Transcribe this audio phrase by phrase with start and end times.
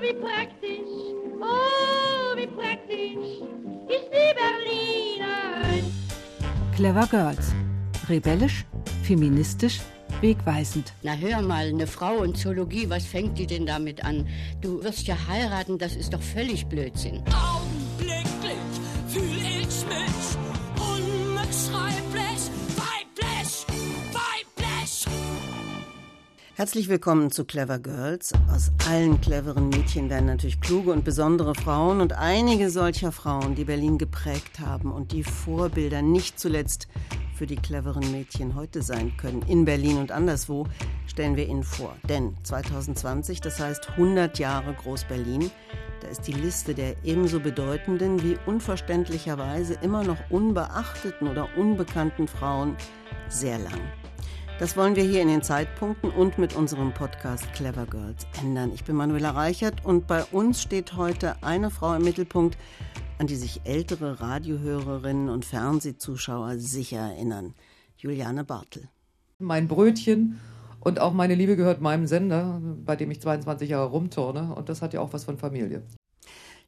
[0.00, 3.42] wie praktisch, oh, wie praktisch
[3.88, 5.92] ist die Berlinerin.
[6.74, 7.52] Clever Girls.
[8.08, 8.64] Rebellisch,
[9.02, 9.80] feministisch,
[10.20, 10.92] wegweisend.
[11.02, 14.26] Na hör mal, eine Frau und Zoologie, was fängt die denn damit an?
[14.60, 17.22] Du wirst ja heiraten, das ist doch völlig Blödsinn.
[17.26, 17.57] Augenblicklich
[26.58, 28.32] Herzlich willkommen zu Clever Girls.
[28.52, 33.62] Aus allen cleveren Mädchen werden natürlich kluge und besondere Frauen und einige solcher Frauen, die
[33.62, 36.88] Berlin geprägt haben und die Vorbilder nicht zuletzt
[37.36, 40.66] für die cleveren Mädchen heute sein können, in Berlin und anderswo,
[41.06, 41.94] stellen wir Ihnen vor.
[42.08, 45.52] Denn 2020, das heißt 100 Jahre Groß-Berlin,
[46.00, 52.76] da ist die Liste der ebenso bedeutenden wie unverständlicherweise immer noch unbeachteten oder unbekannten Frauen
[53.28, 53.80] sehr lang.
[54.58, 58.72] Das wollen wir hier in den Zeitpunkten und mit unserem Podcast Clever Girls ändern.
[58.74, 62.58] Ich bin Manuela Reichert und bei uns steht heute eine Frau im Mittelpunkt,
[63.18, 67.54] an die sich ältere Radiohörerinnen und Fernsehzuschauer sicher erinnern.
[67.98, 68.88] Juliane Bartel.
[69.38, 70.40] Mein Brötchen
[70.80, 74.56] und auch meine Liebe gehört meinem Sender, bei dem ich 22 Jahre rumturne.
[74.56, 75.84] Und das hat ja auch was von Familie.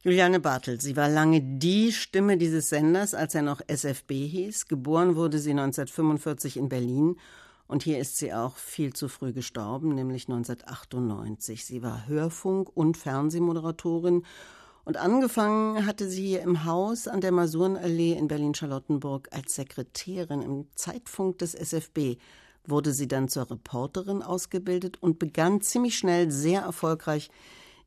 [0.01, 4.67] Juliane Bartel, sie war lange die Stimme dieses Senders, als er noch SFB hieß.
[4.69, 7.17] Geboren wurde sie 1945 in Berlin
[7.71, 11.63] und hier ist sie auch viel zu früh gestorben, nämlich 1998.
[11.63, 14.23] Sie war Hörfunk- und Fernsehmoderatorin
[14.83, 20.67] und angefangen hatte sie hier im Haus an der Masurenallee in Berlin-Charlottenburg als Sekretärin im
[20.75, 22.17] Zeitfunk des SFB.
[22.67, 27.31] Wurde sie dann zur Reporterin ausgebildet und begann ziemlich schnell sehr erfolgreich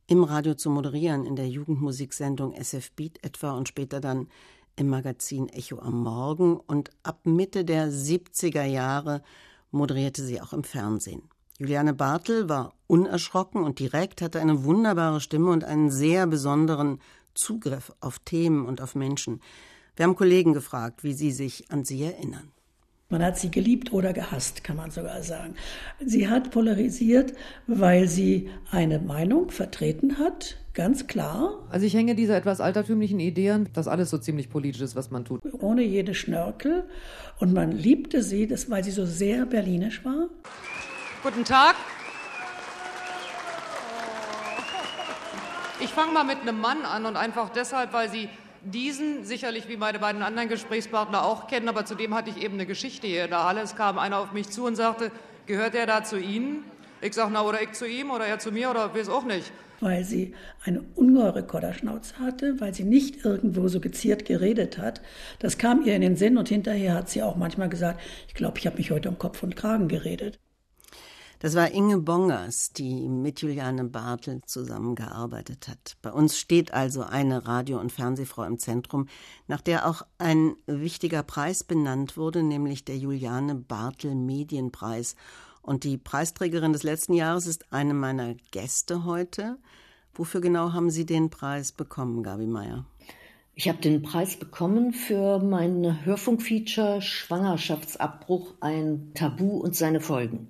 [0.07, 4.29] im Radio zu moderieren, in der Jugendmusiksendung SF Beat etwa und später dann
[4.77, 6.57] im Magazin Echo am Morgen.
[6.57, 9.23] Und ab Mitte der 70er Jahre
[9.75, 11.23] moderierte sie auch im Fernsehen.
[11.59, 17.01] Juliane Bartel war unerschrocken und direkt, hatte eine wunderbare Stimme und einen sehr besonderen
[17.35, 19.41] Zugriff auf Themen und auf Menschen.
[19.97, 22.54] Wir haben Kollegen gefragt, wie sie sich an sie erinnern.
[23.11, 25.55] Man hat sie geliebt oder gehasst, kann man sogar sagen.
[26.05, 27.35] Sie hat polarisiert,
[27.67, 31.67] weil sie eine Meinung vertreten hat, ganz klar.
[31.71, 35.11] Also ich hänge dieser etwas altertümlichen Idee an, dass alles so ziemlich politisch ist, was
[35.11, 35.43] man tut.
[35.53, 36.85] Ohne jede Schnörkel.
[37.39, 40.29] Und man liebte sie, das, weil sie so sehr berlinisch war.
[41.23, 41.77] Guten Tag.
[45.81, 48.29] Ich fange mal mit einem Mann an und einfach deshalb, weil Sie
[48.65, 52.67] diesen sicherlich wie meine beiden anderen Gesprächspartner auch kennen, aber zudem hatte ich eben eine
[52.67, 53.61] Geschichte hier in der Halle.
[53.61, 55.11] Es kam einer auf mich zu und sagte,
[55.47, 56.65] gehört er da zu Ihnen?
[57.05, 59.53] Ich sage, na, oder ich zu ihm oder er zu mir oder weiß auch nicht.
[59.81, 65.03] Weil sie eine ungeheure Kodderschnauze hatte, weil sie nicht irgendwo so geziert geredet hat.
[65.39, 68.59] Das kam ihr in den Sinn und hinterher hat sie auch manchmal gesagt, ich glaube,
[68.59, 70.39] ich habe mich heute um Kopf und Kragen geredet.
[71.45, 75.99] Das war Inge Bongers, die mit Juliane Bartel zusammengearbeitet hat.
[76.01, 79.09] Bei uns steht also eine Radio- und Fernsehfrau im Zentrum,
[79.47, 85.17] nach der auch ein wichtiger Preis benannt wurde, nämlich der Juliane Bartel Medienpreis.
[85.61, 89.59] Und die Preisträgerin des letzten Jahres ist eine meiner Gäste heute.
[90.15, 92.87] Wofür genau haben Sie den Preis bekommen, Gabi Meier?
[93.55, 100.49] Ich habe den Preis bekommen für mein Hörfunkfeature Schwangerschaftsabbruch, ein Tabu und seine Folgen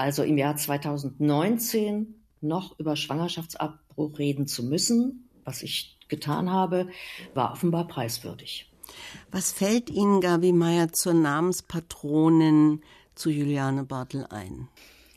[0.00, 6.88] also im Jahr 2019 noch über Schwangerschaftsabbruch reden zu müssen, was ich getan habe,
[7.34, 8.70] war offenbar preiswürdig.
[9.30, 12.80] Was fällt Ihnen, Gabi Meyer, zur Namenspatronin
[13.14, 14.68] zu Juliane Bartel ein?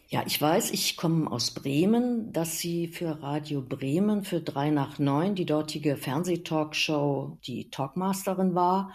[0.09, 4.99] Ja, ich weiß, ich komme aus Bremen, dass sie für Radio Bremen für drei nach
[4.99, 8.91] neun die dortige Fernsehtalkshow die Talkmasterin war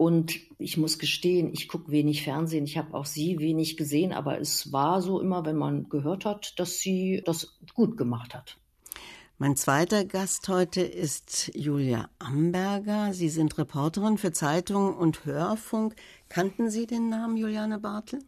[0.00, 2.64] und ich muss gestehen, ich gucke wenig Fernsehen.
[2.64, 6.58] Ich habe auch sie wenig gesehen, aber es war so immer, wenn man gehört hat,
[6.58, 8.56] dass sie das gut gemacht hat.
[9.36, 13.12] Mein zweiter Gast heute ist Julia Amberger.
[13.12, 15.94] Sie sind Reporterin für Zeitung und Hörfunk.
[16.30, 18.20] Kannten Sie den Namen Juliane Bartel?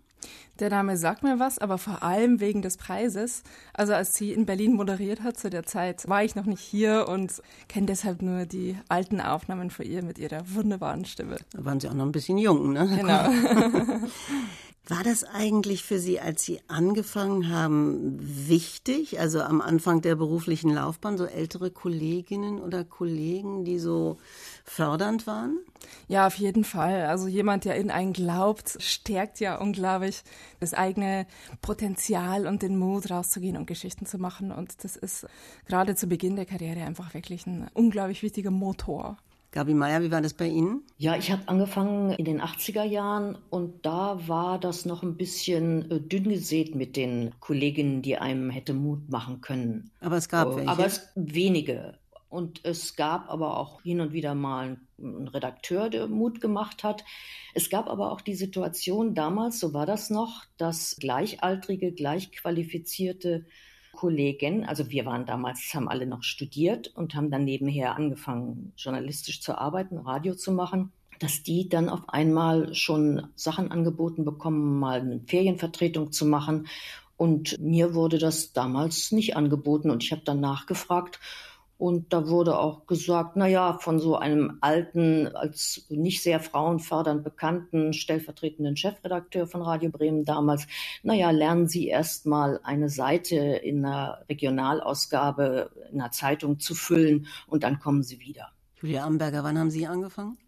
[0.58, 3.42] Der Name sagt mir was, aber vor allem wegen des Preises.
[3.72, 7.06] Also als sie in Berlin moderiert hat zu der Zeit, war ich noch nicht hier
[7.08, 11.36] und kenne deshalb nur die alten Aufnahmen von ihr mit ihrer wunderbaren Stimme.
[11.52, 12.86] Da waren Sie auch noch ein bisschen jung, ne?
[12.86, 13.28] Genau.
[14.88, 19.20] War das eigentlich für Sie, als Sie angefangen haben, wichtig?
[19.20, 24.18] Also am Anfang der beruflichen Laufbahn, so ältere Kolleginnen oder Kollegen, die so
[24.64, 25.58] fördernd waren?
[26.08, 27.06] Ja, auf jeden Fall.
[27.06, 30.24] Also jemand, der in einen glaubt, stärkt ja unglaublich
[30.58, 31.28] das eigene
[31.60, 34.50] Potenzial und den Mut rauszugehen und Geschichten zu machen.
[34.50, 35.26] Und das ist
[35.66, 39.16] gerade zu Beginn der Karriere einfach wirklich ein unglaublich wichtiger Motor.
[39.52, 40.82] Gabi Meyer, wie war das bei Ihnen?
[40.96, 45.90] Ja, ich habe angefangen in den 80er Jahren und da war das noch ein bisschen
[45.90, 49.90] äh, dünn gesät mit den Kolleginnen, die einem hätte Mut machen können.
[50.00, 50.70] Aber es gab Äh, welche.
[50.70, 51.98] Aber es wenige.
[52.30, 57.04] Und es gab aber auch hin und wieder mal einen Redakteur, der Mut gemacht hat.
[57.52, 63.44] Es gab aber auch die Situation damals, so war das noch, dass gleichaltrige, gleichqualifizierte
[64.02, 69.40] Kollegen, also wir waren damals, haben alle noch studiert und haben dann nebenher angefangen, journalistisch
[69.40, 70.90] zu arbeiten, Radio zu machen,
[71.20, 76.66] dass die dann auf einmal schon Sachen angeboten bekommen, mal eine Ferienvertretung zu machen.
[77.16, 81.20] Und mir wurde das damals nicht angeboten und ich habe dann nachgefragt
[81.82, 87.24] und da wurde auch gesagt, na ja, von so einem alten, als nicht sehr frauenfördernd
[87.24, 90.68] bekannten stellvertretenden Chefredakteur von Radio Bremen damals,
[91.02, 96.76] na ja, lernen Sie erst mal eine Seite in einer Regionalausgabe in einer Zeitung zu
[96.76, 98.52] füllen und dann kommen Sie wieder.
[98.80, 100.38] Julia Amberger, wann haben Sie angefangen?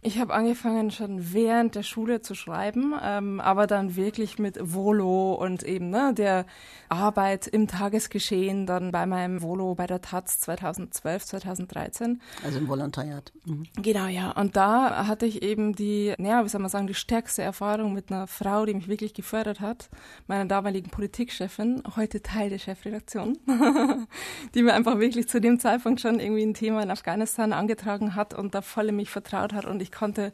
[0.00, 5.34] Ich habe angefangen schon während der Schule zu schreiben, ähm, aber dann wirklich mit Volo
[5.34, 6.46] und eben ne, der
[6.88, 12.22] Arbeit im Tagesgeschehen, dann bei meinem Volo bei der Taz 2012, 2013.
[12.44, 13.32] Also im Volontariat.
[13.44, 13.64] Mhm.
[13.74, 14.30] Genau, ja.
[14.30, 18.12] Und da hatte ich eben die, naja, wie soll man sagen, die stärkste Erfahrung mit
[18.12, 19.90] einer Frau, die mich wirklich gefördert hat,
[20.28, 23.36] meiner damaligen Politikchefin, heute Teil der Chefredaktion,
[24.54, 28.32] die mir einfach wirklich zu dem Zeitpunkt schon irgendwie ein Thema in Afghanistan angetragen hat
[28.32, 30.32] und da voll in mich vertraut hat und ich konnte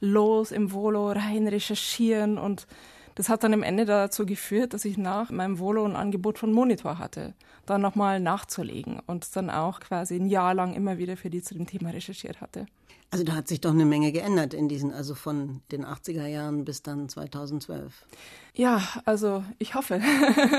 [0.00, 2.66] los im Volo rein recherchieren und
[3.16, 6.52] das hat dann am Ende dazu geführt, dass ich nach meinem Volo ein Angebot von
[6.52, 11.30] Monitor hatte, dann nochmal nachzulegen und dann auch quasi ein Jahr lang immer wieder für
[11.30, 12.66] die zu dem Thema recherchiert hatte.
[13.10, 16.64] Also da hat sich doch eine Menge geändert in diesen, also von den 80er Jahren
[16.64, 18.04] bis dann 2012.
[18.54, 20.00] Ja, also ich hoffe,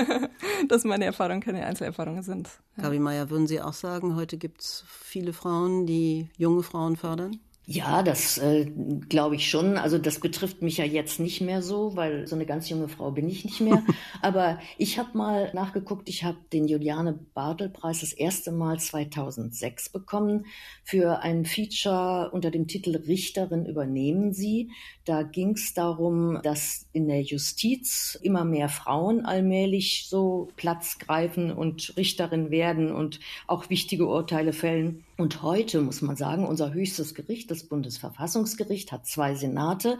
[0.68, 2.48] dass meine Erfahrungen keine Einzelerfahrungen sind.
[2.76, 2.84] Ja.
[2.84, 7.38] Gabi Meyer, würden Sie auch sagen, heute gibt es viele Frauen, die junge Frauen fördern?
[7.70, 8.64] Ja, das äh,
[9.10, 9.76] glaube ich schon.
[9.76, 13.10] Also das betrifft mich ja jetzt nicht mehr so, weil so eine ganz junge Frau
[13.10, 13.82] bin ich nicht mehr.
[14.22, 20.46] Aber ich habe mal nachgeguckt, ich habe den Juliane Bartel-Preis das erste Mal 2006 bekommen
[20.82, 24.70] für ein Feature unter dem Titel Richterin übernehmen Sie.
[25.04, 31.52] Da ging es darum, dass in der Justiz immer mehr Frauen allmählich so Platz greifen
[31.52, 35.04] und Richterin werden und auch wichtige Urteile fällen.
[35.20, 39.98] Und heute muss man sagen, unser höchstes Gericht, das Bundesverfassungsgericht, hat zwei Senate.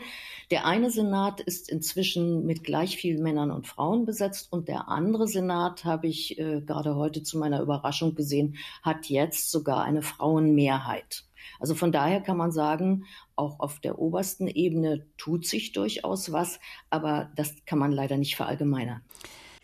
[0.53, 5.27] Der eine Senat ist inzwischen mit gleich vielen Männern und Frauen besetzt und der andere
[5.27, 11.25] Senat, habe ich äh, gerade heute zu meiner Überraschung gesehen, hat jetzt sogar eine Frauenmehrheit.
[11.59, 13.05] Also von daher kann man sagen,
[13.35, 16.61] auch auf der obersten Ebene tut sich durchaus was,
[16.91, 19.01] aber das kann man leider nicht verallgemeinern.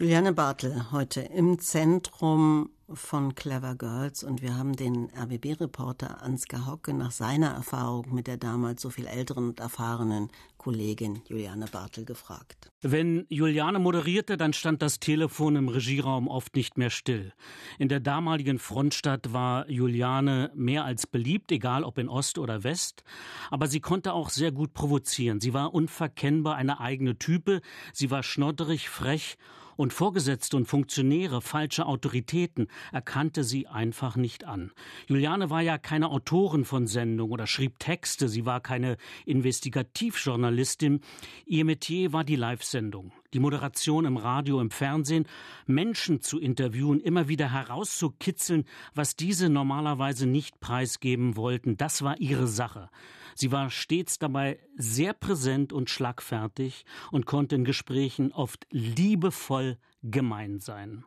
[0.01, 6.93] Juliane Bartel heute im Zentrum von Clever Girls und wir haben den RBB-Reporter Ansgar Hocke
[6.93, 12.71] nach seiner Erfahrung mit der damals so viel älteren und erfahrenen Kollegin Juliane Bartel gefragt.
[12.83, 17.33] Wenn Juliane moderierte, dann stand das Telefon im Regieraum oft nicht mehr still.
[17.79, 23.05] In der damaligen Frontstadt war Juliane mehr als beliebt, egal ob in Ost oder West,
[23.51, 25.41] aber sie konnte auch sehr gut provozieren.
[25.41, 27.61] Sie war unverkennbar eine eigene Type,
[27.93, 29.37] sie war schnodderig, frech
[29.77, 34.73] und Vorgesetzte und Funktionäre, falsche Autoritäten erkannte sie einfach nicht an.
[35.07, 41.01] Juliane war ja keine Autorin von Sendung oder schrieb Texte, sie war keine Investigativjournalistin.
[41.47, 45.27] Ihr Metier war die Live-Sendung, die Moderation im Radio, im Fernsehen,
[45.67, 51.77] Menschen zu interviewen, immer wieder herauszukitzeln, was diese normalerweise nicht preisgeben wollten.
[51.77, 52.91] Das war ihre Sache.
[53.35, 60.61] Sie war stets dabei sehr präsent und schlagfertig und konnte in Gesprächen oft liebevoll gemein
[60.61, 61.05] sein.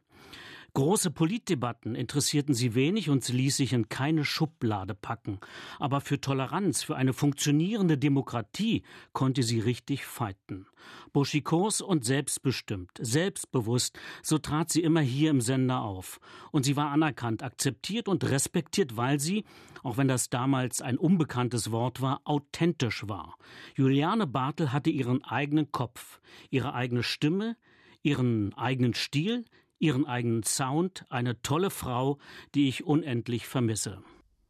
[0.77, 5.39] Große Politdebatten interessierten sie wenig und sie ließ sich in keine Schublade packen.
[5.79, 10.67] Aber für Toleranz, für eine funktionierende Demokratie konnte sie richtig fighten.
[11.13, 16.19] Buschikos und selbstbestimmt, selbstbewusst, so trat sie immer hier im Sender auf.
[16.51, 19.45] Und sie war anerkannt, akzeptiert und respektiert, weil sie,
[19.81, 23.39] auch wenn das damals ein unbekanntes Wort war, authentisch war.
[23.75, 27.57] Juliane Bartel hatte ihren eigenen Kopf, ihre eigene Stimme,
[28.03, 29.43] ihren eigenen Stil,
[29.79, 32.17] ihren eigenen Sound, eine tolle Frau,
[32.55, 34.01] die ich unendlich vermisse.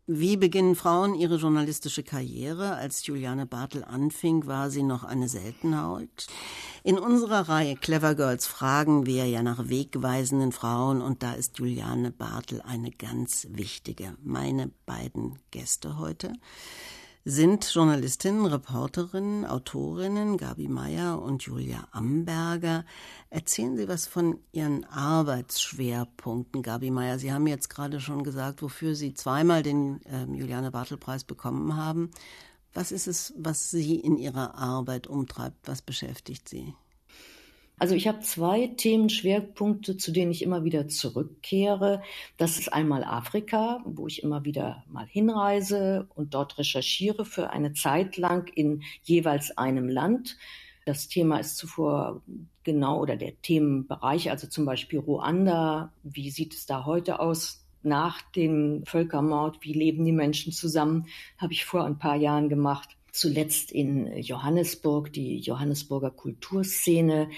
[0.10, 2.76] Wie beginnen Frauen ihre journalistische Karriere?
[2.76, 6.28] Als Juliane Bartel anfing, war sie noch eine Seltenheit.
[6.86, 12.12] In unserer Reihe Clever Girls fragen wir ja nach wegweisenden Frauen und da ist Juliane
[12.12, 14.16] Bartel eine ganz wichtige.
[14.24, 16.32] Meine beiden Gäste heute.
[17.30, 22.86] Sind Journalistinnen, Reporterinnen, Autorinnen Gabi Meyer und Julia Amberger.
[23.30, 27.20] Erzählen Sie was von Ihren Arbeitsschwerpunkten, Gabi Meyer.
[27.20, 32.12] Sie haben jetzt gerade schon gesagt, wofür Sie zweimal den äh, Juliane Bartel-Preis bekommen haben.
[32.74, 35.68] Was ist es, was Sie in Ihrer Arbeit umtreibt?
[35.68, 36.76] Was beschäftigt Sie?
[37.80, 42.02] Also ich habe zwei Themenschwerpunkte, zu denen ich immer wieder zurückkehre.
[42.38, 47.74] Das ist einmal Afrika, wo ich immer wieder mal hinreise und dort recherchiere für eine
[47.74, 50.38] Zeit lang in jeweils einem Land.
[50.86, 52.24] Das Thema ist zuvor
[52.64, 55.94] genau oder der Themenbereich, also zum Beispiel Ruanda.
[56.02, 57.64] Wie sieht es da heute aus?
[57.84, 61.06] Nach dem Völkermord, wie leben die Menschen zusammen,
[61.38, 67.30] habe ich vor ein paar Jahren gemacht zuletzt in Johannesburg, die Johannesburger Kulturszene,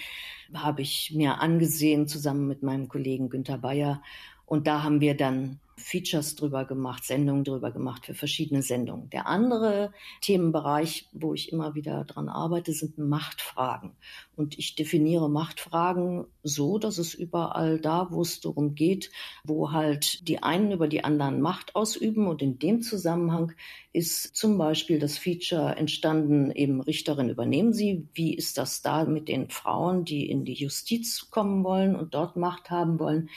[0.54, 4.02] habe ich mir angesehen, zusammen mit meinem Kollegen Günter Bayer.
[4.46, 9.10] Und da haben wir dann Features drüber gemacht, Sendungen drüber gemacht für verschiedene Sendungen.
[9.10, 13.94] Der andere Themenbereich, wo ich immer wieder dran arbeite, sind Machtfragen.
[14.36, 19.12] Und ich definiere Machtfragen so, dass es überall da, wo es darum geht,
[19.44, 22.28] wo halt die einen über die anderen Macht ausüben.
[22.28, 23.54] Und in dem Zusammenhang
[23.92, 28.08] ist zum Beispiel das Feature entstanden, eben Richterin übernehmen Sie.
[28.14, 32.36] Wie ist das da mit den Frauen, die in die Justiz kommen wollen und dort
[32.36, 33.30] Macht haben wollen?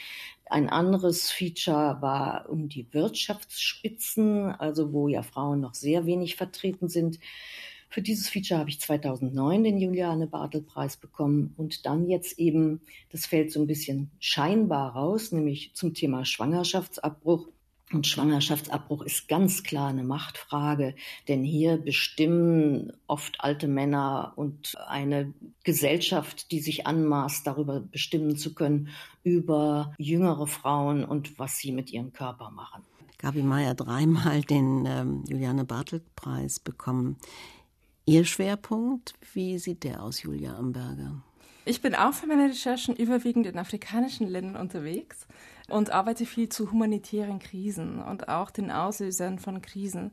[0.53, 6.91] Ein anderes Feature war um die Wirtschaftsspitzen, also wo ja Frauen noch sehr wenig vertreten
[6.91, 7.19] sind.
[7.89, 12.83] Für dieses Feature habe ich 2009 den Juliane Bartel Preis bekommen und dann jetzt eben,
[13.11, 17.49] das fällt so ein bisschen scheinbar raus, nämlich zum Thema Schwangerschaftsabbruch
[17.93, 20.95] und Schwangerschaftsabbruch ist ganz klar eine Machtfrage,
[21.29, 25.33] denn hier bestimmen oft alte Männer und eine
[25.65, 28.89] Gesellschaft, die sich anmaßt, darüber bestimmen zu können,
[29.23, 32.83] über jüngere Frauen und was sie mit ihrem Körper machen.
[33.19, 37.17] Gabi Meyer dreimal den ähm, Juliane Bartel-Preis bekommen.
[38.05, 41.23] Ihr Schwerpunkt, wie sieht der aus, Julia Amberger?
[41.65, 45.29] Ich bin auch für meine Recherchen überwiegend in afrikanischen Ländern unterwegs
[45.73, 50.13] und arbeite viel zu humanitären Krisen und auch den Auslösern von Krisen.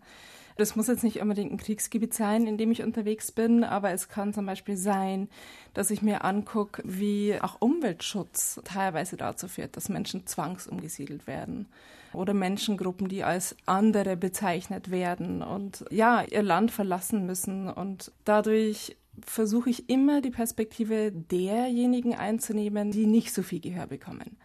[0.58, 4.10] Das muss jetzt nicht unbedingt ein Kriegsgebiet sein, in dem ich unterwegs bin, aber es
[4.10, 5.30] kann zum Beispiel sein,
[5.74, 11.68] dass ich mir angucke, wie auch Umweltschutz teilweise dazu führt, dass Menschen zwangsumgesiedelt werden
[12.12, 18.98] oder Menschengruppen, die als andere bezeichnet werden und ja, ihr Land verlassen müssen und dadurch
[19.26, 24.38] versuche ich immer die Perspektive derjenigen einzunehmen, die nicht so viel Gehör bekommen.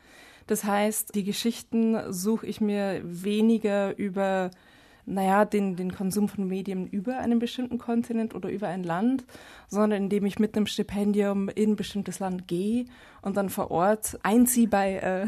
[0.47, 4.51] Das heißt, die Geschichten suche ich mir weniger über
[5.07, 9.25] naja, den, den Konsum von Medien über einen bestimmten Kontinent oder über ein Land,
[9.69, 12.87] sondern indem ich mit einem Stipendium in ein bestimmtes Land gehe
[13.21, 15.27] und dann vor Ort einziehe bei, äh,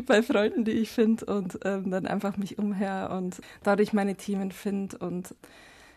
[0.06, 4.52] bei Freunden, die ich finde und ähm, dann einfach mich umher und dadurch meine Themen
[4.52, 5.34] finde und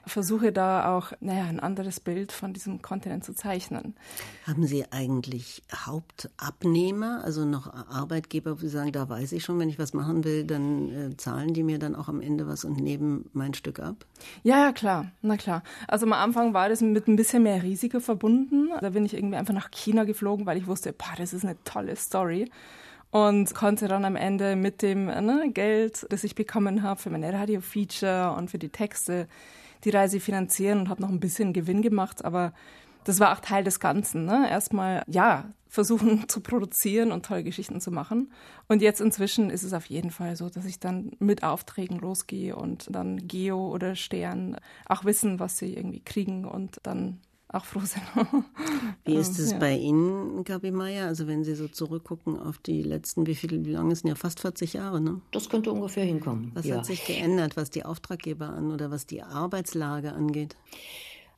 [0.05, 3.95] versuche da auch naja, ein anderes Bild von diesem Kontinent zu zeichnen.
[4.45, 9.69] Haben Sie eigentlich Hauptabnehmer, also noch Arbeitgeber, wo Sie sagen, da weiß ich schon, wenn
[9.69, 12.77] ich was machen will, dann äh, zahlen die mir dann auch am Ende was und
[12.77, 14.05] nehmen mein Stück ab?
[14.43, 15.63] Ja, ja, klar, na klar.
[15.87, 18.69] Also am Anfang war das mit ein bisschen mehr Risiko verbunden.
[18.81, 21.61] Da bin ich irgendwie einfach nach China geflogen, weil ich wusste, boah, das ist eine
[21.63, 22.49] tolle Story
[23.11, 27.31] und konnte dann am Ende mit dem ne, Geld, das ich bekommen habe für meine
[27.31, 29.27] Radio-Feature und für die Texte,
[29.83, 32.53] die Reise finanzieren und habe noch ein bisschen Gewinn gemacht, aber
[33.03, 34.25] das war auch Teil des Ganzen.
[34.25, 34.49] Ne?
[34.49, 38.31] Erstmal, ja, versuchen zu produzieren und tolle Geschichten zu machen.
[38.67, 42.55] Und jetzt inzwischen ist es auf jeden Fall so, dass ich dann mit Aufträgen losgehe
[42.55, 47.19] und dann Geo oder Stern auch wissen, was sie irgendwie kriegen und dann
[47.53, 48.03] auch froh sind.
[49.05, 49.57] wie ist es ja.
[49.57, 51.07] bei Ihnen, Gabi Meier?
[51.07, 54.39] Also wenn Sie so zurückgucken auf die letzten, wie viel, wie lange sind ja fast
[54.39, 55.21] 40 Jahre, ne?
[55.31, 56.51] Das könnte ungefähr hinkommen.
[56.53, 56.77] Was ja.
[56.77, 60.55] hat sich geändert, was die Auftraggeber an oder was die Arbeitslage angeht?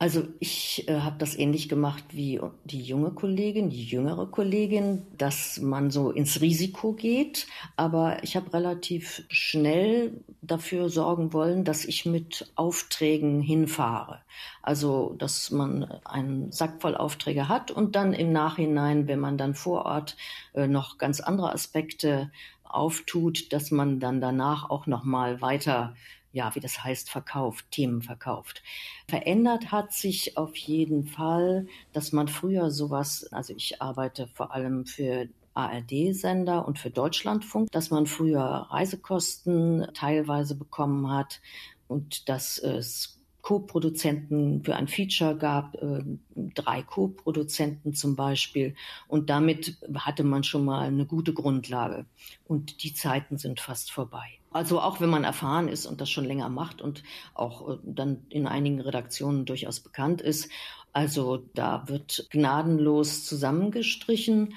[0.00, 5.60] Also ich äh, habe das ähnlich gemacht wie die junge Kollegin, die jüngere Kollegin, dass
[5.60, 7.46] man so ins Risiko geht.
[7.76, 14.20] Aber ich habe relativ schnell dafür sorgen wollen, dass ich mit Aufträgen hinfahre.
[14.62, 19.54] Also dass man einen Sack voll Aufträge hat und dann im Nachhinein, wenn man dann
[19.54, 20.16] vor Ort
[20.54, 22.32] äh, noch ganz andere Aspekte
[22.64, 25.94] auftut, dass man dann danach auch noch mal weiter
[26.34, 28.62] ja, wie das heißt, verkauft, Themen verkauft.
[29.08, 34.84] Verändert hat sich auf jeden Fall, dass man früher sowas, also ich arbeite vor allem
[34.84, 41.40] für ARD-Sender und für Deutschlandfunk, dass man früher Reisekosten teilweise bekommen hat
[41.86, 43.13] und dass es
[43.44, 46.02] Co-Produzenten für ein Feature gab, äh,
[46.34, 48.74] drei Co-Produzenten zum Beispiel.
[49.06, 52.06] Und damit hatte man schon mal eine gute Grundlage.
[52.46, 54.24] Und die Zeiten sind fast vorbei.
[54.50, 57.02] Also auch wenn man erfahren ist und das schon länger macht und
[57.34, 60.48] auch äh, dann in einigen Redaktionen durchaus bekannt ist,
[60.94, 64.54] also da wird gnadenlos zusammengestrichen.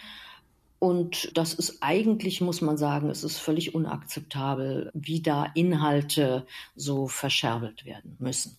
[0.79, 7.09] Und das ist eigentlich, muss man sagen, es ist völlig unakzeptabel, wie da Inhalte so
[7.09, 8.55] verscherbelt werden müssen.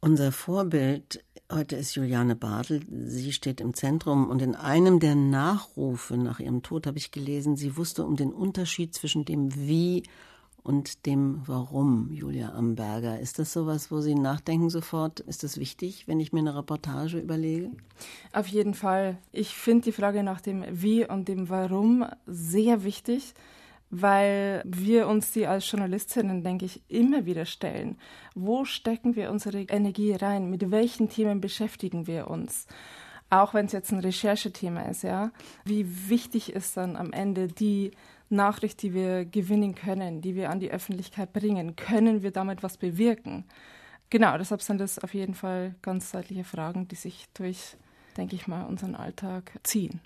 [0.00, 2.82] Unser Vorbild heute ist Juliane Bartel.
[2.88, 7.56] Sie steht im Zentrum und in einem der Nachrufe nach ihrem Tod habe ich gelesen,
[7.56, 10.04] sie wusste um den Unterschied zwischen dem Wie
[10.62, 13.18] und dem Warum, Julia Amberger.
[13.18, 15.20] Ist das sowas, wo Sie nachdenken sofort?
[15.20, 17.70] Ist das wichtig, wenn ich mir eine Reportage überlege?
[18.32, 19.16] Auf jeden Fall.
[19.32, 23.32] Ich finde die Frage nach dem Wie und dem Warum sehr wichtig,
[23.90, 27.98] weil wir uns die als Journalistinnen, denke ich, immer wieder stellen.
[28.34, 30.50] Wo stecken wir unsere Energie rein?
[30.50, 32.66] Mit welchen Themen beschäftigen wir uns?
[33.30, 35.30] Auch wenn es jetzt ein Recherchethema ist, ja.
[35.64, 37.90] Wie wichtig ist dann am Ende die
[38.30, 42.76] Nachricht, die wir gewinnen können, die wir an die Öffentlichkeit bringen, können wir damit was
[42.76, 43.44] bewirken?
[44.10, 47.76] Genau, deshalb sind das auf jeden Fall ganz deutliche Fragen, die sich durch,
[48.16, 50.00] denke ich mal, unseren Alltag ziehen.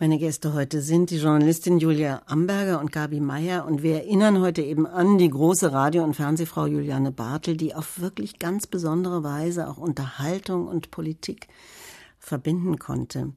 [0.00, 4.62] Meine Gäste heute sind die Journalistin Julia Amberger und Gabi Meyer und wir erinnern heute
[4.62, 9.68] eben an die große Radio- und Fernsehfrau Juliane Bartel, die auf wirklich ganz besondere Weise
[9.68, 11.48] auch Unterhaltung und Politik
[12.20, 13.32] verbinden konnte.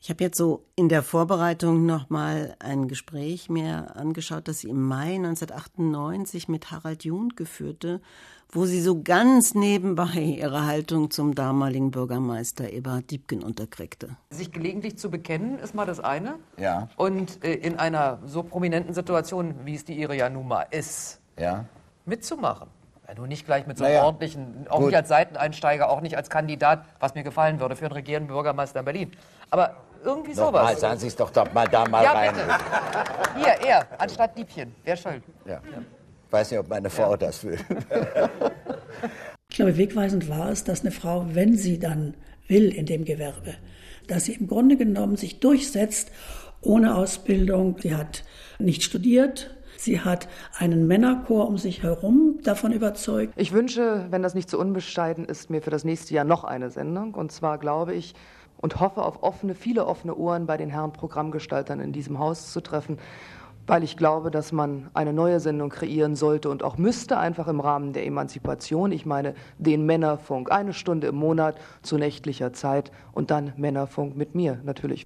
[0.00, 4.70] Ich habe jetzt so in der Vorbereitung noch mal ein Gespräch mir angeschaut, das sie
[4.70, 8.00] im Mai 1998 mit Harald Juhn geführte,
[8.50, 14.16] wo sie so ganz nebenbei ihre Haltung zum damaligen Bürgermeister Eberhard Diebken unterkriegte.
[14.30, 16.36] Sich gelegentlich zu bekennen, ist mal das eine.
[16.56, 16.88] Ja.
[16.96, 21.20] Und äh, in einer so prominenten Situation, wie es die ihre ja nun mal ist,
[21.38, 21.64] Ja.
[22.04, 22.68] mitzumachen.
[23.08, 24.86] Ja, nur nicht gleich mit so einem Naja, ordentlichen, auch gut.
[24.86, 28.80] nicht als Seiteneinsteiger, auch nicht als Kandidat, was mir gefallen würde für einen regierenden Bürgermeister
[28.80, 29.12] in Berlin.
[29.50, 30.80] Aber irgendwie Nochmal, sowas.
[30.80, 32.32] sagen Sie es doch, doch mal da mal Ja, rein.
[32.34, 32.48] bitte.
[33.36, 34.74] Hier, er, anstatt Diebchen.
[34.84, 35.22] Wer schuld?
[35.44, 35.60] Ja.
[36.30, 37.58] Weiß nicht, ob meine Frau das will.
[39.48, 42.12] Ich glaube, wegweisend war es, dass eine Frau, wenn sie dann
[42.46, 43.54] will in dem Gewerbe,
[44.06, 46.10] dass sie im Grunde genommen sich durchsetzt
[46.60, 47.76] ohne Ausbildung.
[47.80, 48.24] Sie hat
[48.58, 49.56] nicht studiert.
[49.78, 50.28] Sie hat
[50.58, 53.32] einen Männerchor um sich herum davon überzeugt.
[53.36, 56.70] Ich wünsche, wenn das nicht zu unbescheiden ist, mir für das nächste Jahr noch eine
[56.70, 57.14] Sendung.
[57.14, 58.14] Und zwar glaube ich
[58.58, 62.60] und hoffe auf offene, viele offene Ohren bei den Herren Programmgestaltern in diesem Haus zu
[62.60, 62.98] treffen,
[63.66, 67.60] weil ich glaube, dass man eine neue Sendung kreieren sollte und auch müsste, einfach im
[67.60, 68.92] Rahmen der Emanzipation.
[68.92, 74.34] Ich meine, den Männerfunk, eine Stunde im Monat zu nächtlicher Zeit und dann Männerfunk mit
[74.34, 75.04] mir natürlich.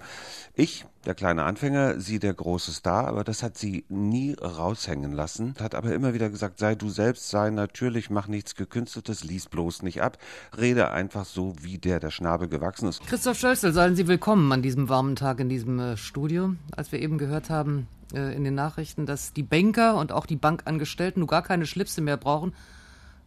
[0.55, 5.55] Ich, der kleine Anfänger, sie der große Star, aber das hat sie nie raushängen lassen,
[5.59, 9.83] hat aber immer wieder gesagt, sei du selbst, sei natürlich, mach nichts Gekünsteltes, lies bloß
[9.83, 10.19] nicht ab,
[10.59, 13.07] rede einfach so, wie der der Schnabel gewachsen ist.
[13.07, 16.55] Christoph Stölzel, seien Sie willkommen an diesem warmen Tag in diesem äh, Studio.
[16.77, 20.37] Als wir eben gehört haben äh, in den Nachrichten, dass die Banker und auch die
[20.37, 22.55] Bankangestellten nun gar keine Schlipse mehr brauchen,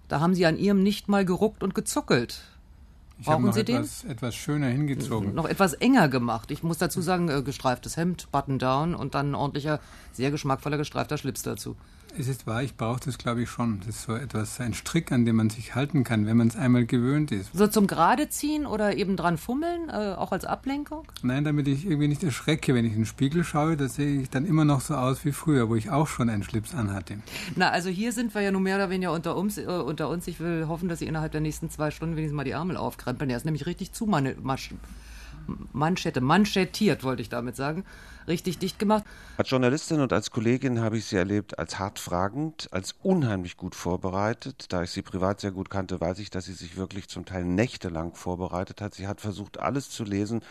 [0.07, 2.41] da haben Sie an Ihrem nicht mal geruckt und gezuckelt.
[3.19, 3.77] Ich Brauchen noch Sie den?
[3.77, 5.33] etwas, etwas schöner hingezogen.
[5.33, 6.51] Noch etwas enger gemacht.
[6.51, 9.79] Ich muss dazu sagen, äh, gestreiftes Hemd, Button down und dann ein ordentlicher,
[10.13, 11.75] sehr geschmackvoller gestreifter Schlips dazu.
[12.15, 13.79] Es ist wahr, ich brauche das, glaube ich, schon.
[13.79, 16.55] Das ist so etwas, ein Strick, an dem man sich halten kann, wenn man es
[16.55, 17.49] einmal gewöhnt ist.
[17.53, 21.07] So zum Gerade ziehen oder eben dran fummeln, äh, auch als Ablenkung?
[21.23, 24.29] Nein, damit ich irgendwie nicht erschrecke, wenn ich in den Spiegel schaue, da sehe ich
[24.29, 27.17] dann immer noch so aus wie früher, wo ich auch schon einen Schlips anhatte.
[27.55, 29.57] Na, also hier sind wir ja nun mehr oder weniger unter uns.
[29.57, 30.27] Äh, unter uns.
[30.27, 33.31] Ich will hoffen, dass Sie innerhalb der nächsten zwei Stunden wenigstens mal die Ärmel aufkrempeln.
[33.31, 34.69] Er ist nämlich richtig zu meine Masch
[35.73, 37.83] Manschette, manschettiert, wollte ich damit sagen.
[38.27, 39.03] Richtig dicht gemacht.
[39.35, 43.75] Als Journalistin und als Kollegin habe ich sie erlebt als hart fragend, als unheimlich gut
[43.75, 44.67] vorbereitet.
[44.69, 47.43] Da ich sie privat sehr gut kannte, weiß ich, dass sie sich wirklich zum Teil
[47.43, 48.93] nächtelang vorbereitet hat.
[48.93, 50.41] Sie hat versucht, alles zu lesen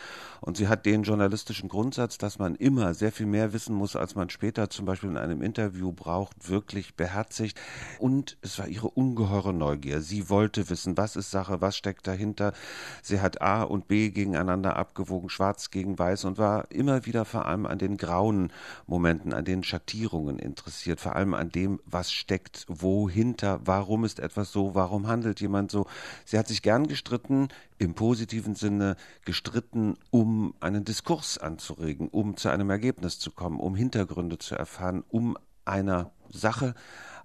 [0.41, 4.17] und sie hat den journalistischen Grundsatz, dass man immer sehr viel mehr wissen muss, als
[4.17, 7.61] man später zum Beispiel in einem Interview braucht, wirklich beherzigt.
[7.99, 10.01] Und es war ihre ungeheure Neugier.
[10.03, 12.53] Sie wollte wissen, was ist Sache, was steckt dahinter.
[13.01, 17.47] Sie hat A und B gegeneinander abgewogen, schwarz gegen weiß und war immer wieder vor
[17.63, 18.53] allem an den grauen
[18.87, 24.53] Momenten, an den Schattierungen interessiert, vor allem an dem, was steckt wohinter, warum ist etwas
[24.53, 25.87] so, warum handelt jemand so.
[26.25, 27.49] Sie hat sich gern gestritten,
[27.79, 33.75] im positiven Sinne gestritten, um einen Diskurs anzuregen, um zu einem Ergebnis zu kommen, um
[33.75, 36.75] Hintergründe zu erfahren, um einer Sache,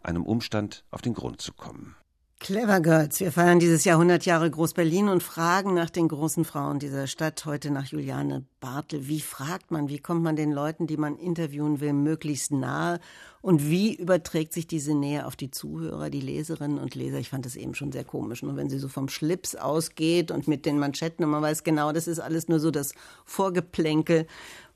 [0.04, 1.95] einem Umstand auf den Grund zu kommen.
[2.39, 3.19] Clever Girls.
[3.19, 7.43] Wir feiern dieses Jahr 100 Jahre Groß-Berlin und fragen nach den großen Frauen dieser Stadt.
[7.45, 9.08] Heute nach Juliane Bartel.
[9.08, 13.00] Wie fragt man, wie kommt man den Leuten, die man interviewen will, möglichst nahe?
[13.41, 17.17] Und wie überträgt sich diese Nähe auf die Zuhörer, die Leserinnen und Leser?
[17.17, 18.43] Ich fand das eben schon sehr komisch.
[18.43, 21.91] Und wenn sie so vom Schlips ausgeht und mit den Manschetten und man weiß genau,
[21.91, 22.93] das ist alles nur so das
[23.26, 24.28] Vorgeplänkel,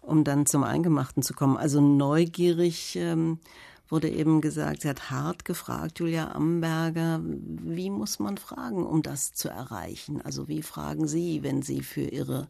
[0.02, 1.58] um dann zum Eingemachten zu kommen.
[1.58, 2.96] Also neugierig.
[2.96, 3.38] Ähm,
[3.92, 9.34] wurde eben gesagt, sie hat hart gefragt, Julia Amberger, wie muss man fragen, um das
[9.34, 10.22] zu erreichen?
[10.22, 12.48] Also wie fragen Sie, wenn Sie für Ihre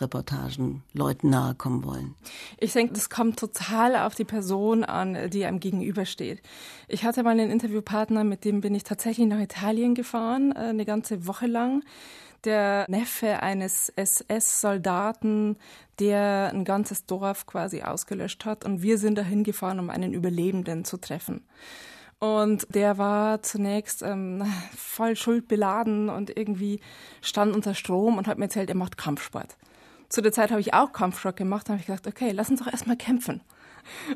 [0.00, 2.14] Reportagen Leuten nahe kommen wollen?
[2.58, 6.40] Ich denke, das kommt total auf die Person an, die einem gegenübersteht.
[6.86, 10.84] Ich hatte mal einen Interviewpartner, mit dem bin ich tatsächlich nach Italien gefahren, äh, eine
[10.84, 11.82] ganze Woche lang
[12.44, 15.56] der Neffe eines SS-Soldaten,
[15.98, 18.64] der ein ganzes Dorf quasi ausgelöscht hat.
[18.64, 21.44] Und wir sind dahin gefahren, um einen Überlebenden zu treffen.
[22.18, 24.44] Und der war zunächst ähm,
[24.76, 26.80] voll schuldbeladen und irgendwie
[27.20, 29.56] stand unter Strom und hat mir erzählt, er macht Kampfsport.
[30.08, 32.60] Zu der Zeit habe ich auch Kampfsport gemacht und habe ich gesagt, okay, lass uns
[32.60, 33.40] doch erstmal kämpfen.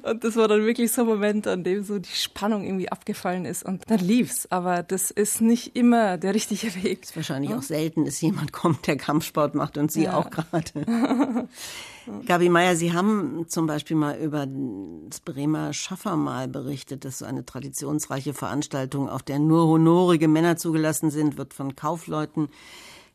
[0.02, 3.44] Und das war dann wirklich so ein Moment, an dem so die Spannung irgendwie abgefallen
[3.44, 3.64] ist.
[3.64, 4.50] Und dann lief's.
[4.50, 7.04] Aber das ist nicht immer der richtige Weg.
[7.04, 7.58] Ist wahrscheinlich ja?
[7.58, 10.16] auch selten, dass jemand kommt, der Kampfsport macht und Sie ja.
[10.16, 10.72] auch gerade.
[12.26, 14.46] Gabi Meier, Sie haben zum Beispiel mal über
[15.08, 17.04] das Bremer Schaffermal berichtet.
[17.04, 21.76] Das ist so eine traditionsreiche Veranstaltung, auf der nur honorige Männer zugelassen sind, wird von
[21.76, 22.48] Kaufleuten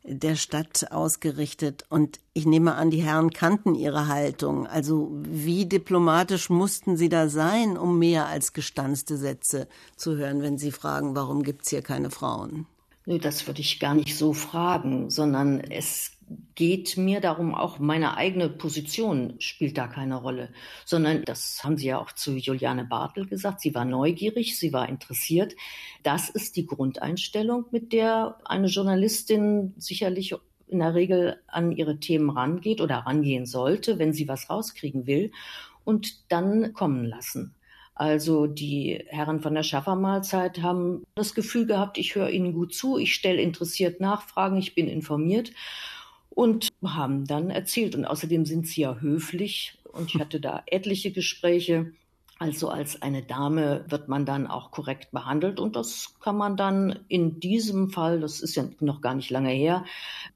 [0.04, 1.86] der Stadt ausgerichtet.
[1.90, 4.68] Und ich nehme an, die Herren kannten ihre Haltung.
[4.68, 10.58] Also wie diplomatisch mussten sie da sein, um mehr als gestanzte Sätze zu hören, wenn
[10.58, 12.66] sie fragen, warum gibt's hier keine Frauen?
[13.06, 16.12] Nö, das würde ich gar nicht so fragen, sondern es
[16.56, 20.50] geht mir darum, auch meine eigene Position spielt da keine Rolle,
[20.86, 23.60] sondern das haben Sie ja auch zu Juliane Bartel gesagt.
[23.60, 25.54] Sie war neugierig, sie war interessiert.
[26.02, 30.36] Das ist die Grundeinstellung, mit der eine Journalistin sicherlich
[30.68, 35.32] in der Regel an ihre Themen rangeht oder rangehen sollte, wenn sie was rauskriegen will
[35.84, 37.54] und dann kommen lassen.
[37.96, 42.98] Also die Herren von der Schaffermahlzeit haben das Gefühl gehabt, ich höre ihnen gut zu,
[42.98, 45.52] ich stelle interessiert Nachfragen, ich bin informiert
[46.30, 47.96] und haben dann erzählt.
[47.96, 51.92] Und außerdem sind sie ja höflich und ich hatte da etliche Gespräche.
[52.40, 57.00] Also als eine Dame wird man dann auch korrekt behandelt und das kann man dann
[57.08, 59.86] in diesem Fall, das ist ja noch gar nicht lange her,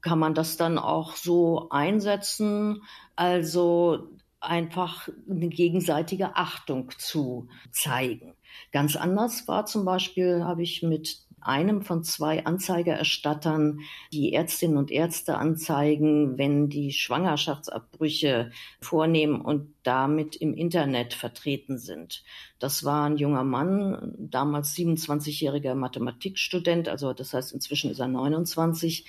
[0.02, 2.84] kann man das dann auch so einsetzen.
[3.15, 4.08] Also
[4.39, 8.36] einfach eine gegenseitige Achtung zu zeigen.
[8.71, 13.80] Ganz anders war zum Beispiel, habe ich mit einem von zwei Anzeigerstattern
[14.12, 22.23] die Ärztinnen und Ärzte anzeigen, wenn die Schwangerschaftsabbrüche vornehmen und damit im Internet vertreten sind.
[22.60, 29.06] Das war ein junger Mann, damals 27-jähriger Mathematikstudent, also das heißt inzwischen ist er 29.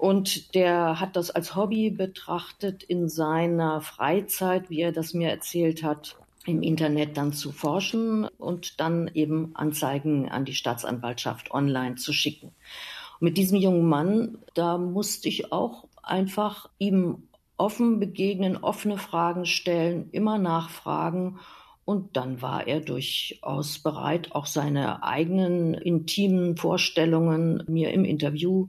[0.00, 5.82] Und der hat das als Hobby betrachtet in seiner Freizeit, wie er das mir erzählt
[5.82, 12.14] hat im Internet dann zu forschen und dann eben Anzeigen an die Staatsanwaltschaft online zu
[12.14, 12.46] schicken.
[12.46, 17.24] Und mit diesem jungen Mann, da musste ich auch einfach ihm
[17.58, 21.40] offen begegnen, offene Fragen stellen, immer nachfragen.
[21.84, 28.68] Und dann war er durchaus bereit, auch seine eigenen intimen Vorstellungen mir im Interview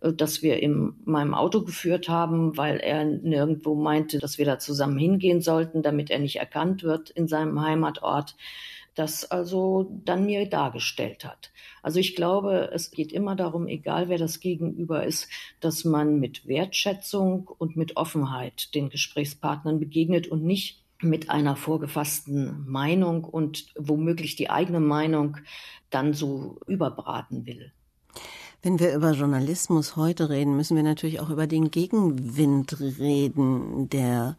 [0.00, 4.58] äh, das wir in meinem Auto geführt haben, weil er nirgendwo meinte, dass wir da
[4.58, 8.36] zusammen hingehen sollten, damit er nicht erkannt wird in seinem Heimatort,
[8.94, 11.52] das also dann mir dargestellt hat.
[11.82, 15.28] Also ich glaube, es geht immer darum, egal wer das Gegenüber ist,
[15.60, 22.64] dass man mit Wertschätzung und mit Offenheit den Gesprächspartnern begegnet und nicht mit einer vorgefassten
[22.66, 25.36] Meinung und womöglich die eigene Meinung
[25.90, 27.72] dann so überbraten will.
[28.62, 34.36] Wenn wir über Journalismus heute reden, müssen wir natürlich auch über den Gegenwind reden, der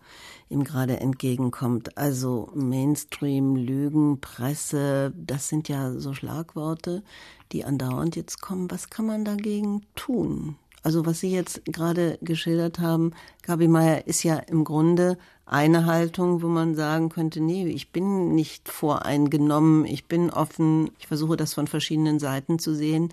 [0.49, 1.97] ihm gerade entgegenkommt.
[1.97, 7.03] Also Mainstream, Lügen, Presse, das sind ja so Schlagworte,
[7.51, 8.69] die andauernd jetzt kommen.
[8.71, 10.55] Was kann man dagegen tun?
[10.83, 13.11] Also was Sie jetzt gerade geschildert haben,
[13.43, 18.35] Gabi Meier, ist ja im Grunde eine Haltung, wo man sagen könnte, nee, ich bin
[18.35, 23.09] nicht voreingenommen, ich bin offen, ich versuche das von verschiedenen Seiten zu sehen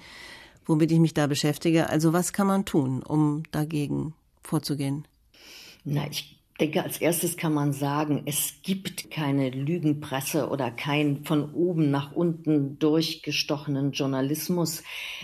[0.66, 1.88] womit ich mich da beschäftige.
[1.90, 5.06] Also was kann man tun, um dagegen vorzugehen?
[5.84, 11.52] Na, ich denke, als erstes kann man sagen, es gibt keine Lügenpresse oder keinen von
[11.52, 14.82] oben nach unten durchgestochenen Journalismus.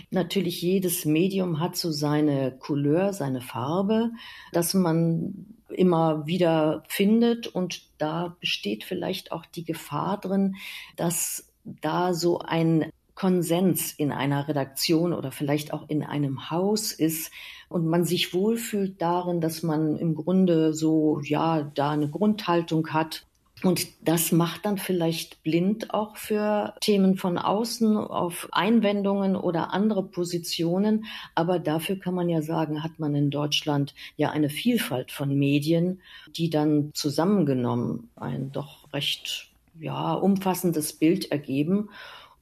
[0.09, 4.11] Natürlich, jedes Medium hat so seine Couleur, seine Farbe,
[4.51, 10.55] dass man immer wieder findet und da besteht vielleicht auch die Gefahr drin,
[10.97, 12.91] dass da so ein
[13.21, 17.31] Konsens in einer Redaktion oder vielleicht auch in einem Haus ist
[17.69, 23.27] und man sich wohlfühlt darin, dass man im Grunde so, ja, da eine Grundhaltung hat,
[23.61, 30.01] und das macht dann vielleicht blind auch für Themen von außen auf Einwendungen oder andere
[30.01, 31.05] Positionen.
[31.35, 36.01] Aber dafür kann man ja sagen, hat man in Deutschland ja eine Vielfalt von Medien,
[36.35, 41.89] die dann zusammengenommen ein doch recht ja, umfassendes Bild ergeben.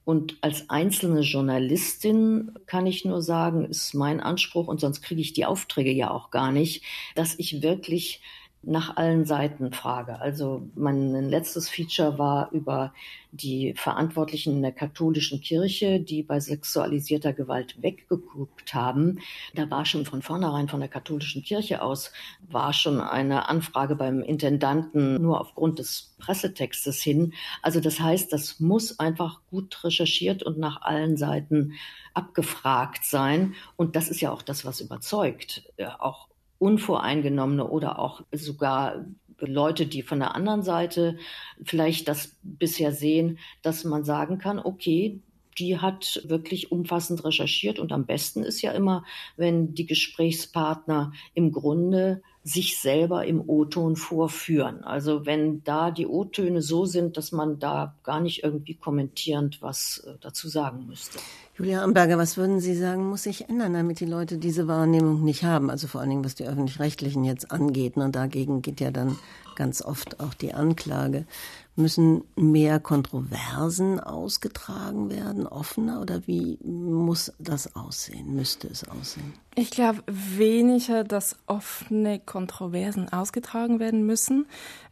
[0.04, 5.32] Und als einzelne Journalistin kann ich nur sagen, ist mein Anspruch, und sonst kriege ich
[5.32, 6.82] die Aufträge ja auch gar nicht,
[7.14, 8.20] dass ich wirklich
[8.62, 10.20] nach allen Seiten frage.
[10.20, 12.92] Also mein letztes Feature war über
[13.32, 19.20] die Verantwortlichen in der katholischen Kirche, die bei sexualisierter Gewalt weggeguckt haben.
[19.54, 22.12] Da war schon von vornherein von der katholischen Kirche aus,
[22.50, 27.32] war schon eine Anfrage beim Intendanten nur aufgrund des Pressetextes hin.
[27.62, 31.74] Also das heißt, das muss einfach gut recherchiert und nach allen Seiten
[32.12, 33.54] abgefragt sein.
[33.76, 35.62] Und das ist ja auch das, was überzeugt.
[35.98, 36.29] Auch
[36.60, 39.04] Unvoreingenommene oder auch sogar
[39.40, 41.16] Leute, die von der anderen Seite
[41.64, 45.20] vielleicht das bisher sehen, dass man sagen kann, okay,
[45.58, 49.04] die hat wirklich umfassend recherchiert und am besten ist ja immer,
[49.36, 54.82] wenn die Gesprächspartner im Grunde sich selber im O-Ton vorführen.
[54.84, 59.98] Also wenn da die O-Töne so sind, dass man da gar nicht irgendwie kommentierend was
[60.06, 61.18] äh, dazu sagen müsste.
[61.60, 65.44] Julia Amberger, was würden Sie sagen, muss sich ändern, damit die Leute diese Wahrnehmung nicht
[65.44, 65.68] haben?
[65.68, 67.98] Also vor allen Dingen, was die Öffentlich-Rechtlichen jetzt angeht.
[67.98, 69.18] Und dagegen geht ja dann
[69.56, 71.26] ganz oft auch die Anklage.
[71.76, 79.32] Müssen mehr Kontroversen ausgetragen werden, offener oder wie muss das aussehen, müsste es aussehen?
[79.54, 84.46] Ich glaube weniger, dass offene Kontroversen ausgetragen werden müssen.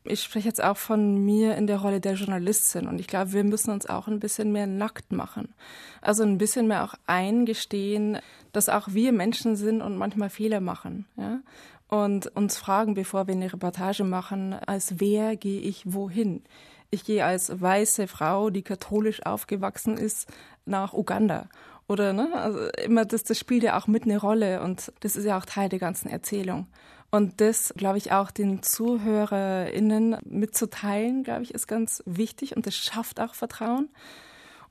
[0.05, 3.45] Ich spreche jetzt auch von mir in der Rolle der Journalistin und ich glaube, wir
[3.45, 5.55] müssen uns auch ein bisschen mehr nackt machen.
[6.01, 8.19] Also ein bisschen mehr auch eingestehen,
[8.53, 11.07] dass auch wir Menschen sind und manchmal Fehler machen.
[11.17, 11.41] Ja?
[11.89, 16.43] Und uns fragen, bevor wir eine Reportage machen, als wer gehe ich wohin?
[16.91, 20.29] Ich gehe als weiße Frau, die katholisch aufgewachsen ist,
[20.65, 21.49] nach Uganda.
[21.87, 22.31] Oder, ne?
[22.35, 25.47] Also immer das, das spielt ja auch mit eine Rolle und das ist ja auch
[25.47, 26.67] Teil der ganzen Erzählung.
[27.11, 32.75] Und das, glaube ich, auch den ZuhörerInnen mitzuteilen, glaube ich, ist ganz wichtig und das
[32.75, 33.89] schafft auch Vertrauen.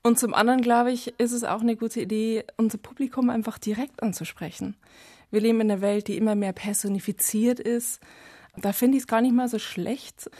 [0.02, 4.00] Und zum anderen, glaube ich, ist es auch eine gute Idee, unser Publikum einfach direkt
[4.02, 4.76] anzusprechen.
[5.30, 8.00] Wir leben in einer Welt, die immer mehr personifiziert ist.
[8.56, 10.30] Da finde ich es gar nicht mal so schlecht,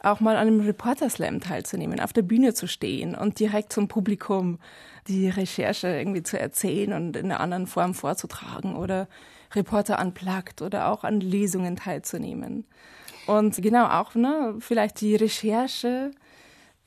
[0.00, 4.58] auch mal an einem Reporter-Slam teilzunehmen, auf der Bühne zu stehen und direkt zum Publikum
[5.06, 9.08] die Recherche irgendwie zu erzählen und in einer anderen Form vorzutragen oder
[9.54, 12.64] Reporter unplugged oder auch an Lesungen teilzunehmen.
[13.26, 16.10] Und genau auch, ne, vielleicht die Recherche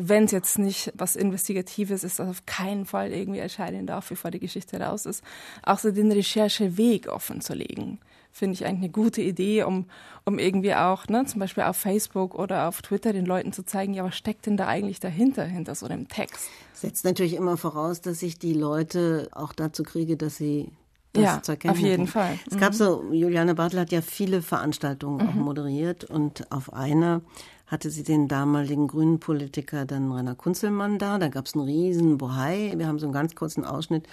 [0.10, 4.32] wenn es jetzt nicht was Investigatives ist, das auf keinen Fall irgendwie erscheinen darf, bevor
[4.32, 5.24] die Geschichte raus ist,
[5.64, 8.00] auch so den Rechercheweg offen zu legen.
[8.34, 9.86] Finde ich eigentlich eine gute Idee, um,
[10.24, 13.94] um irgendwie auch, ne, zum Beispiel auf Facebook oder auf Twitter den Leuten zu zeigen,
[13.94, 16.50] ja, was steckt denn da eigentlich dahinter, hinter so einem Text?
[16.74, 20.72] Setzt natürlich immer voraus, dass ich die Leute auch dazu kriege, dass sie
[21.14, 21.74] das ja, zu erkennen.
[21.74, 22.40] Auf jeden Fall.
[22.50, 22.78] Es gab mhm.
[22.78, 25.30] so, Juliane Bartel hat ja viele Veranstaltungen mhm.
[25.30, 27.22] auch moderiert und auf einer
[27.72, 31.18] hatte sie den damaligen grünen Politiker dann Rainer Kunzelmann da.
[31.18, 32.74] Da gab es einen riesen Bohai.
[32.76, 34.08] Wir haben so einen ganz kurzen Ausschnitt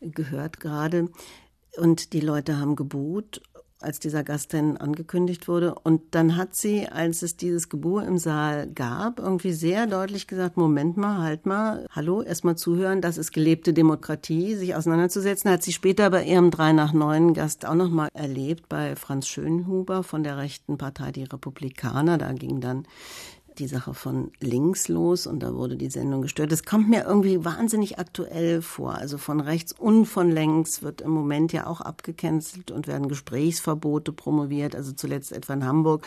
[0.00, 1.08] gehört gerade.
[1.76, 3.42] Und die Leute haben geboot
[3.82, 5.74] als dieser Gast dann angekündigt wurde.
[5.74, 10.56] Und dann hat sie, als es dieses Gebur im Saal gab, irgendwie sehr deutlich gesagt,
[10.56, 15.50] Moment mal, halt mal, hallo, erstmal zuhören, das ist gelebte Demokratie, sich auseinanderzusetzen.
[15.50, 20.02] Hat sie später bei ihrem 3 nach 9 Gast auch nochmal erlebt, bei Franz Schönhuber
[20.02, 22.18] von der rechten Partei Die Republikaner.
[22.18, 22.86] Da ging dann
[23.58, 26.52] die Sache von links los und da wurde die Sendung gestört.
[26.52, 28.94] Das kommt mir irgendwie wahnsinnig aktuell vor.
[28.94, 34.12] Also von rechts und von längs wird im Moment ja auch abgecancelt und werden Gesprächsverbote
[34.12, 34.74] promoviert.
[34.74, 36.06] Also zuletzt etwa in Hamburg,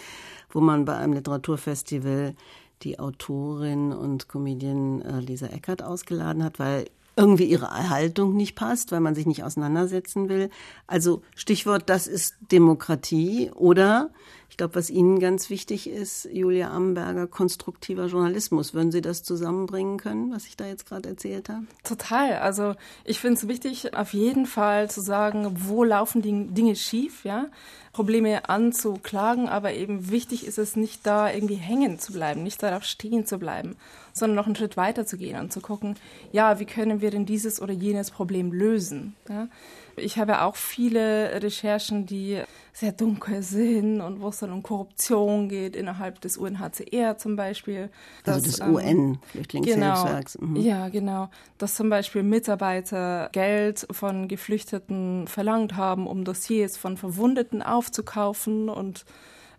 [0.50, 2.36] wo man bei einem Literaturfestival
[2.82, 8.92] die Autorin und Comedian äh, Lisa Eckert ausgeladen hat, weil irgendwie ihre Haltung nicht passt,
[8.92, 10.50] weil man sich nicht auseinandersetzen will.
[10.88, 14.10] Also Stichwort, das ist Demokratie oder
[14.54, 18.76] ich glaube, was Ihnen ganz wichtig ist, Julia Amberger, konstruktiver Journalismus.
[18.76, 21.66] Würden Sie das zusammenbringen können, was ich da jetzt gerade erzählt habe?
[21.84, 22.36] Total.
[22.36, 27.26] Also ich finde es wichtig, auf jeden Fall zu sagen, wo laufen die Dinge schief,
[27.26, 27.48] ja.
[27.94, 32.84] Probleme anzuklagen, aber eben wichtig ist es nicht da irgendwie hängen zu bleiben, nicht darauf
[32.84, 33.76] stehen zu bleiben,
[34.14, 35.96] sondern noch einen Schritt weiter zu gehen und zu gucken,
[36.32, 39.16] ja, wie können wir denn dieses oder jenes Problem lösen?
[39.30, 39.48] Ja?
[39.96, 45.48] Ich habe auch viele Recherchen, die sehr dunkel sind und wo es dann um Korruption
[45.48, 47.90] geht innerhalb des UNHCR zum Beispiel.
[48.26, 50.38] Also des ähm, UN-Flüchtlingshilfswerks.
[50.40, 50.56] Genau, mhm.
[50.58, 51.30] Ja, genau.
[51.60, 59.06] Dass zum Beispiel Mitarbeiter Geld von Geflüchteten verlangt haben, um Dossiers von Verwundeten aufzukaufen und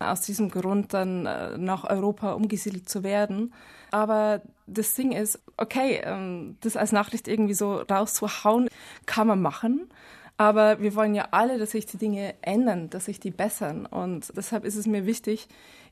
[0.01, 3.53] aus diesem Grund dann äh, nach Europa umgesiedelt zu werden.
[3.90, 8.68] Aber das Ding ist, okay, ähm, das als Nachricht irgendwie so rauszuhauen,
[9.07, 9.88] kann man machen.
[10.37, 13.87] Aber wir wollen ja alle, dass sich die Dinge ändern, dass sich die bessern.
[13.87, 15.49] Und deshalb ist es mir wichtig,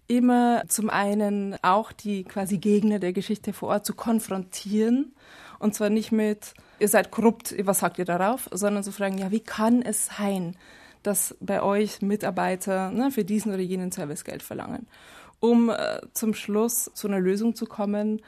[0.09, 5.15] immer zum einen auch die quasi Gegner der Geschichte vor Ort zu konfrontieren.
[5.59, 9.31] Und zwar nicht mit, ihr seid korrupt, was sagt ihr darauf, sondern zu fragen, ja,
[9.31, 10.57] wie kann es sein,
[11.05, 14.89] dass bei euch Mitarbeiter ne, für diesen oder jenen Service Geld verlangen?
[15.39, 18.23] Um äh, zum Schluss zu einer Lösung zu kommen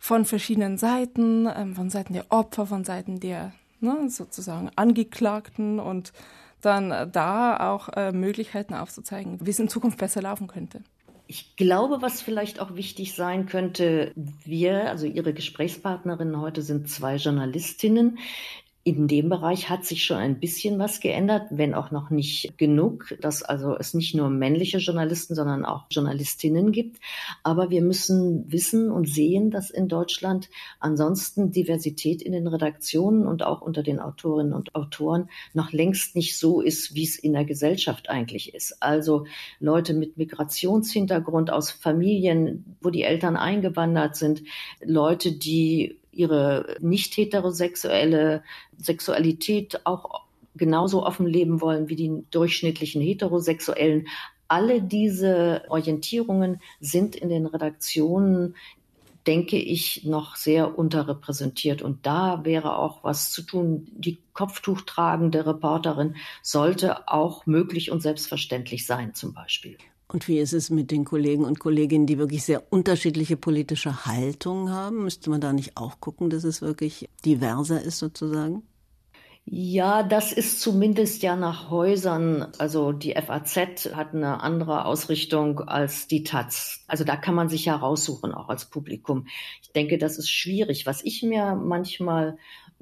[0.00, 6.12] von verschiedenen Seiten, ähm, von Seiten der Opfer, von Seiten der ne, sozusagen Angeklagten und
[6.60, 10.80] dann da auch äh, Möglichkeiten aufzuzeigen, wie es in Zukunft besser laufen könnte.
[11.26, 14.12] Ich glaube, was vielleicht auch wichtig sein könnte,
[14.44, 18.18] wir, also Ihre Gesprächspartnerinnen heute sind zwei Journalistinnen,
[18.84, 23.14] in dem Bereich hat sich schon ein bisschen was geändert, wenn auch noch nicht genug,
[23.20, 26.98] dass also es nicht nur männliche Journalisten, sondern auch Journalistinnen gibt.
[27.44, 33.44] Aber wir müssen wissen und sehen, dass in Deutschland ansonsten Diversität in den Redaktionen und
[33.44, 37.44] auch unter den Autorinnen und Autoren noch längst nicht so ist, wie es in der
[37.44, 38.82] Gesellschaft eigentlich ist.
[38.82, 39.26] Also
[39.60, 44.42] Leute mit Migrationshintergrund aus Familien, wo die Eltern eingewandert sind,
[44.84, 48.42] Leute, die ihre nicht heterosexuelle
[48.78, 50.22] Sexualität auch
[50.54, 54.08] genauso offen leben wollen wie die durchschnittlichen Heterosexuellen.
[54.48, 58.54] Alle diese Orientierungen sind in den Redaktionen
[59.26, 61.82] denke ich, noch sehr unterrepräsentiert.
[61.82, 63.86] Und da wäre auch was zu tun.
[63.92, 69.78] Die Kopftuchtragende Reporterin sollte auch möglich und selbstverständlich sein, zum Beispiel.
[70.12, 74.70] Und wie ist es mit den Kollegen und Kolleginnen, die wirklich sehr unterschiedliche politische Haltungen
[74.70, 75.04] haben?
[75.04, 78.62] Müsste man da nicht auch gucken, dass es wirklich diverser ist sozusagen?
[79.44, 82.46] Ja, das ist zumindest ja nach Häusern.
[82.58, 83.56] Also die FAZ
[83.94, 86.84] hat eine andere Ausrichtung als die Taz.
[86.86, 89.26] Also da kann man sich ja raussuchen, auch als Publikum.
[89.62, 90.84] Ich denke, das ist schwierig.
[90.84, 92.36] Was ich mir manchmal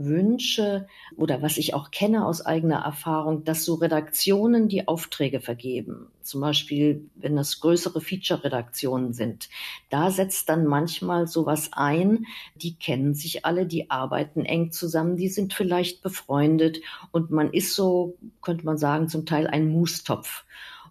[0.05, 0.87] wünsche
[1.17, 6.09] oder was ich auch kenne aus eigener Erfahrung, dass so Redaktionen die Aufträge vergeben.
[6.23, 9.49] Zum Beispiel, wenn das größere Feature-Redaktionen sind.
[9.91, 12.27] Da setzt dann manchmal sowas ein.
[12.57, 16.81] Die kennen sich alle, die arbeiten eng zusammen, die sind vielleicht befreundet
[17.13, 20.45] und man ist so, könnte man sagen, zum Teil ein Mustopf.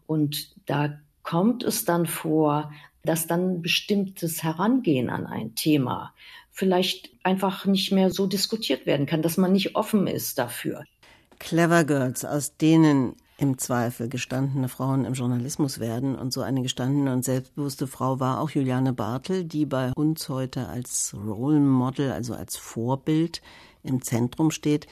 [0.06, 2.72] Und da kommt es dann vor,
[3.04, 6.14] dass dann bestimmtes Herangehen an ein Thema
[6.60, 10.84] vielleicht einfach nicht mehr so diskutiert werden kann, dass man nicht offen ist dafür.
[11.40, 16.16] Clever Girls, aus denen im Zweifel gestandene Frauen im Journalismus werden.
[16.16, 20.68] Und so eine gestandene und selbstbewusste Frau war auch Juliane Bartel, die bei uns heute
[20.68, 23.42] als Role Model, also als Vorbild
[23.82, 24.88] im Zentrum steht.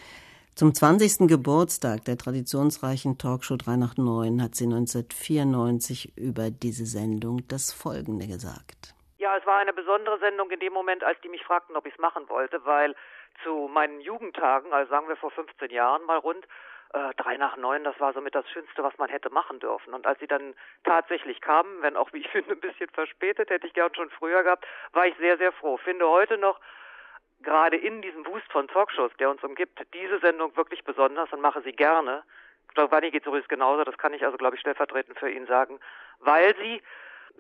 [0.55, 1.27] Zum 20.
[1.27, 8.25] Geburtstag der traditionsreichen Talkshow 3 nach 9 hat sie 1994 über diese Sendung das Folgende
[8.25, 8.95] gesagt.
[9.17, 11.93] Ja, es war eine besondere Sendung in dem Moment, als die mich fragten, ob ich
[11.93, 12.95] es machen wollte, weil
[13.43, 16.47] zu meinen Jugendtagen, also sagen wir vor 15 Jahren mal rund,
[16.93, 19.93] äh, drei nach neun, das war somit das Schönste, was man hätte machen dürfen.
[19.93, 20.53] Und als sie dann
[20.83, 24.43] tatsächlich kamen, wenn auch, wie ich finde, ein bisschen verspätet, hätte ich gern schon früher
[24.43, 25.77] gehabt, war ich sehr, sehr froh.
[25.77, 26.59] Finde heute noch,
[27.41, 31.61] gerade in diesem Wust von Talkshows, der uns umgibt, diese Sendung wirklich besonders und mache
[31.61, 32.23] sie gerne.
[32.75, 35.79] Giovanni geht es übrigens genauso, das kann ich also, glaube ich, stellvertretend für ihn sagen,
[36.19, 36.81] weil sie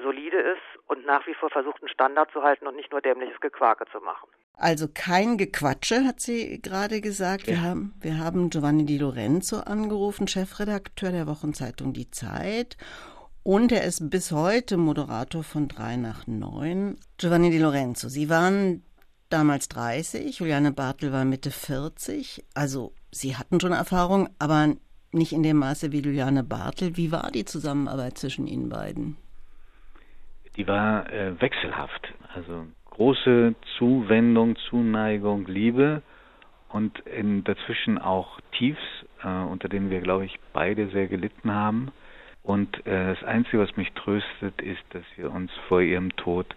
[0.01, 3.39] solide ist und nach wie vor versucht, einen Standard zu halten und nicht nur dämliches
[3.39, 4.29] Gequake zu machen.
[4.53, 7.47] Also kein Gequatsche, hat sie gerade gesagt.
[7.47, 7.53] Ja.
[7.53, 12.77] Wir, haben, wir haben Giovanni Di Lorenzo angerufen, Chefredakteur der Wochenzeitung Die Zeit.
[13.43, 16.97] Und er ist bis heute Moderator von 3 nach 9.
[17.17, 18.83] Giovanni Di Lorenzo, Sie waren
[19.29, 22.45] damals 30, Juliane Bartel war Mitte 40.
[22.55, 24.75] Also Sie hatten schon Erfahrung, aber
[25.11, 26.97] nicht in dem Maße wie Juliane Bartel.
[26.97, 29.17] Wie war die Zusammenarbeit zwischen Ihnen beiden?
[30.57, 32.13] Die war äh, wechselhaft.
[32.33, 36.01] Also große Zuwendung, Zuneigung, Liebe
[36.69, 38.81] und in, dazwischen auch Tiefs,
[39.23, 41.91] äh, unter denen wir, glaube ich, beide sehr gelitten haben.
[42.43, 46.47] Und äh, das Einzige, was mich tröstet, ist, dass wir uns vor ihrem Tod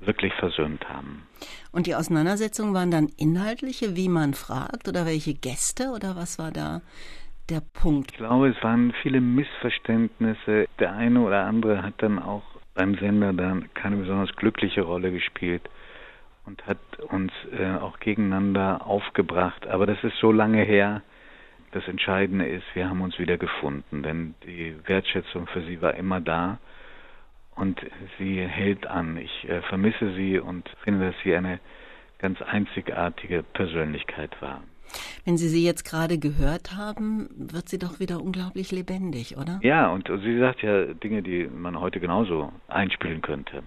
[0.00, 1.26] wirklich versöhnt haben.
[1.72, 6.52] Und die Auseinandersetzungen waren dann inhaltliche, wie man fragt, oder welche Gäste, oder was war
[6.52, 6.80] da
[7.48, 8.12] der Punkt?
[8.12, 10.66] Ich glaube, es waren viele Missverständnisse.
[10.78, 12.42] Der eine oder andere hat dann auch
[12.76, 15.68] beim Sender dann keine besonders glückliche Rolle gespielt.
[16.46, 19.66] und hat uns äh, auch gegeneinander aufgebracht.
[19.66, 21.02] Aber das ist so lange her.
[21.72, 26.20] Das Entscheidende ist, wir haben uns wieder gefunden, denn die Wertschätzung für sie war immer
[26.20, 26.58] da
[27.56, 27.80] und
[28.18, 29.16] sie hält an.
[29.16, 31.58] Ich äh, vermisse sie und finde, dass sie eine
[32.18, 34.62] ganz einzigartige Persönlichkeit war.
[35.24, 39.58] Wenn Sie sie jetzt gerade gehört haben, wird sie doch wieder unglaublich lebendig, oder?
[39.62, 43.62] Ja, und sie sagt ja Dinge, die man heute genauso einspielen könnte.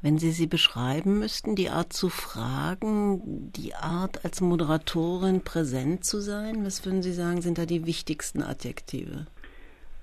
[0.00, 6.20] Wenn Sie sie beschreiben müssten, die Art zu fragen, die Art als Moderatorin präsent zu
[6.20, 9.26] sein, was würden Sie sagen, sind da die wichtigsten Adjektive?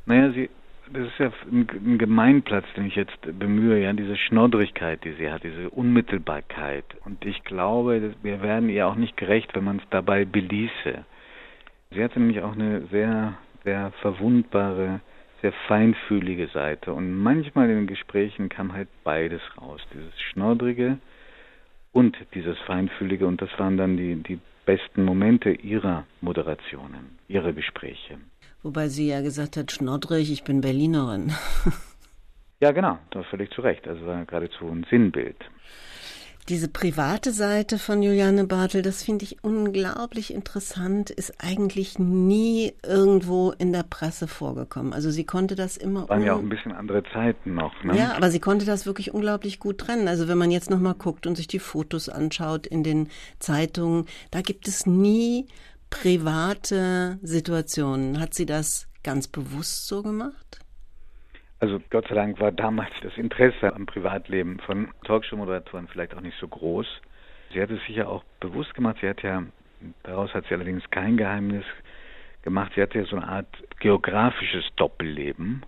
[0.06, 0.50] Naja, sie
[0.92, 5.44] das ist ja ein Gemeinplatz, den ich jetzt bemühe, ja, diese Schnoddrigkeit, die sie hat,
[5.44, 6.86] diese Unmittelbarkeit.
[7.06, 11.06] Und ich glaube, wir werden ihr auch nicht gerecht, wenn man es dabei beließe.
[11.92, 15.02] Sie hatte nämlich auch eine sehr, sehr verwundbare,
[15.42, 16.94] sehr feinfühlige Seite.
[16.94, 21.00] Und manchmal in den Gesprächen kam halt beides raus, dieses Schnoddrige
[21.92, 23.26] und dieses Feinfühlige.
[23.26, 28.18] Und das waren dann die, die besten Momente ihrer Moderationen, ihrer Gespräche.
[28.66, 31.32] Wobei sie ja gesagt hat, schnoddrig, ich bin Berlinerin.
[32.60, 33.88] ja, genau, da völlig zu Recht.
[33.88, 35.38] Also war geradezu ein Sinnbild.
[36.50, 43.52] Diese private Seite von Juliane Bartel, das finde ich unglaublich interessant, ist eigentlich nie irgendwo
[43.52, 44.94] in der Presse vorgekommen.
[44.94, 46.10] Also sie konnte das immer.
[46.10, 47.84] Waren ja auch ein bisschen andere Zeiten noch.
[47.84, 47.96] Ne?
[47.96, 50.08] Ja, aber sie konnte das wirklich unglaublich gut trennen.
[50.08, 54.08] Also wenn man jetzt noch mal guckt und sich die Fotos anschaut in den Zeitungen,
[54.32, 55.46] da gibt es nie
[56.02, 58.20] private Situationen.
[58.20, 60.60] Hat sie das ganz bewusst so gemacht?
[61.60, 66.38] Also Gott sei Dank war damals das Interesse am Privatleben von Talkshow-Moderatoren vielleicht auch nicht
[66.40, 66.86] so groß.
[67.54, 68.98] Sie hat es sicher auch bewusst gemacht.
[69.02, 69.44] Sie hat ja,
[70.04, 71.64] daraus hat sie allerdings kein Geheimnis
[72.42, 72.74] gemacht.
[72.76, 73.48] Sie hatte ja so eine Art
[73.80, 75.64] geografisches Doppelleben.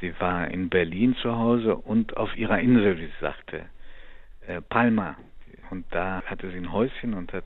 [0.00, 3.66] Sie war in Berlin zu Hause und auf ihrer Insel, wie sie sagte,
[4.46, 5.16] äh, Palma.
[5.70, 7.44] Und da hatte sie ein Häuschen und hat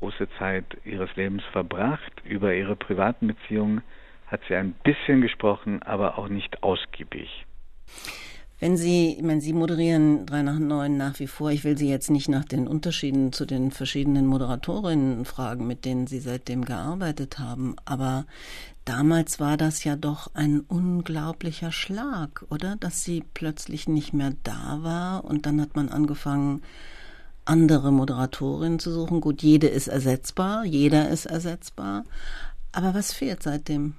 [0.00, 2.12] große Zeit ihres Lebens verbracht.
[2.24, 3.82] Über ihre privaten Beziehungen
[4.26, 7.46] hat sie ein bisschen gesprochen, aber auch nicht ausgiebig.
[8.60, 11.50] Wenn Sie, ich meine, Sie moderieren drei nach neun nach wie vor.
[11.50, 16.06] Ich will Sie jetzt nicht nach den Unterschieden zu den verschiedenen Moderatorinnen fragen, mit denen
[16.06, 17.74] Sie seitdem gearbeitet haben.
[17.86, 18.26] Aber
[18.84, 22.76] damals war das ja doch ein unglaublicher Schlag, oder?
[22.76, 26.60] Dass sie plötzlich nicht mehr da war und dann hat man angefangen,
[27.44, 29.20] andere Moderatorinnen zu suchen.
[29.20, 32.04] Gut, jede ist ersetzbar, jeder ist ersetzbar.
[32.72, 33.94] Aber was fehlt seitdem?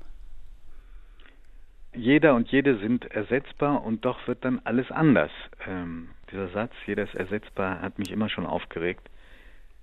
[1.94, 5.32] Jeder und jede sind ersetzbar und doch wird dann alles anders.
[5.68, 9.10] Ähm, dieser Satz, jeder ist ersetzbar, hat mich immer schon aufgeregt.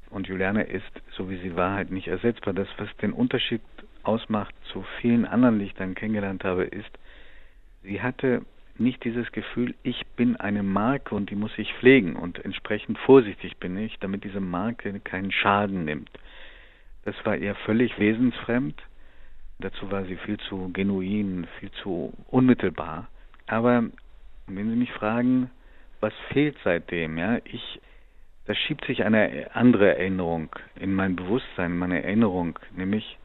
[0.09, 2.55] Und Juliane ist, so wie sie war, halt nicht ersetzbar.
[2.55, 3.61] Das, was den Unterschied
[4.05, 6.91] ausmacht zu vielen anderen, die ich dann kennengelernt habe, ist,
[7.83, 8.43] sie hatte
[8.81, 13.57] nicht dieses Gefühl, ich bin eine Marke und die muss ich pflegen und entsprechend vorsichtig
[13.59, 16.11] bin ich, damit diese Marke keinen Schaden nimmt.
[17.05, 18.81] Das war ihr völlig wesensfremd.
[19.61, 23.09] Dazu war sie viel zu genuin, viel zu unmittelbar.
[23.47, 23.85] Aber
[24.47, 25.51] wenn Sie mich fragen,
[26.01, 27.81] was fehlt seitdem, ja, ich,
[28.47, 33.19] da schiebt sich eine andere Erinnerung in mein Bewusstsein, meine Erinnerung, nämlich,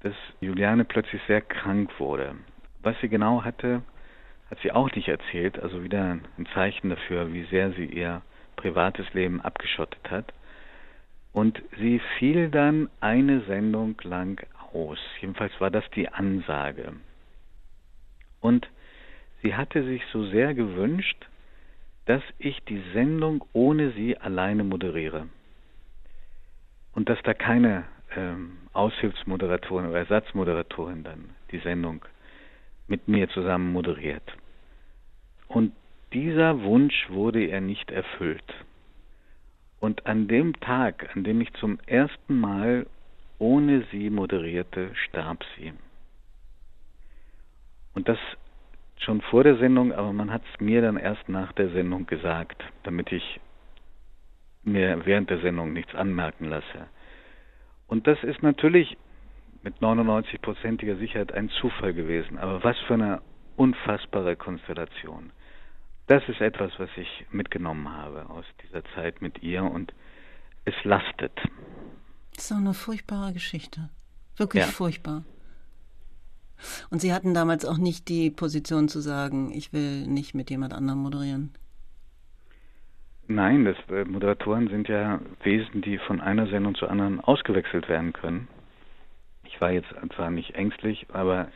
[0.00, 2.34] dass Juliane plötzlich sehr krank wurde.
[2.82, 3.82] Was sie genau hatte,
[4.50, 8.22] hat sie auch nicht erzählt, also wieder ein Zeichen dafür, wie sehr sie ihr
[8.56, 10.32] privates Leben abgeschottet hat.
[11.32, 14.40] Und sie fiel dann eine Sendung lang
[14.72, 14.98] aus.
[15.20, 16.94] Jedenfalls war das die Ansage.
[18.40, 18.68] Und
[19.42, 21.26] sie hatte sich so sehr gewünscht,
[22.06, 25.26] dass ich die Sendung ohne sie alleine moderiere.
[26.94, 27.84] Und dass da keine
[28.16, 32.04] ähm, Aushilfsmoderatorin oder Ersatzmoderatorin dann die Sendung
[32.88, 34.36] mit mir zusammen moderiert.
[35.48, 35.72] Und
[36.12, 38.54] dieser Wunsch wurde ihr nicht erfüllt.
[39.80, 42.86] Und an dem Tag, an dem ich zum ersten Mal
[43.38, 45.72] ohne sie moderierte, starb sie.
[47.94, 48.18] Und das
[48.98, 52.62] schon vor der Sendung, aber man hat es mir dann erst nach der Sendung gesagt,
[52.82, 53.40] damit ich
[54.62, 56.88] mir während der Sendung nichts anmerken lasse.
[57.86, 58.96] Und das ist natürlich
[59.66, 62.38] mit 99-prozentiger Sicherheit ein Zufall gewesen.
[62.38, 63.20] Aber was für eine
[63.56, 65.32] unfassbare Konstellation.
[66.06, 69.92] Das ist etwas, was ich mitgenommen habe aus dieser Zeit mit ihr und
[70.64, 71.32] es lastet.
[72.34, 73.88] Das ist auch eine furchtbare Geschichte.
[74.36, 74.70] Wirklich ja.
[74.70, 75.24] furchtbar.
[76.90, 80.74] Und Sie hatten damals auch nicht die Position zu sagen, ich will nicht mit jemand
[80.74, 81.52] anderem moderieren.
[83.26, 88.12] Nein, das, äh, Moderatoren sind ja Wesen, die von einer Sendung zur anderen ausgewechselt werden
[88.12, 88.46] können.
[89.48, 91.48] Ich war jetzt zwar nicht ängstlich, aber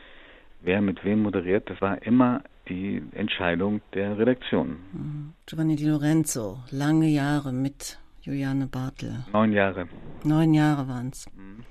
[0.61, 4.77] wer mit wem moderiert, das war immer die Entscheidung der Redaktion.
[4.93, 5.33] Mhm.
[5.45, 9.25] Giovanni Di Lorenzo, lange Jahre mit Juliane Bartel.
[9.33, 9.87] Neun Jahre.
[10.23, 11.25] Neun Jahre waren es.
[11.35, 11.63] Mhm.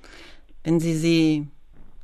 [0.64, 1.48] Wenn Sie sie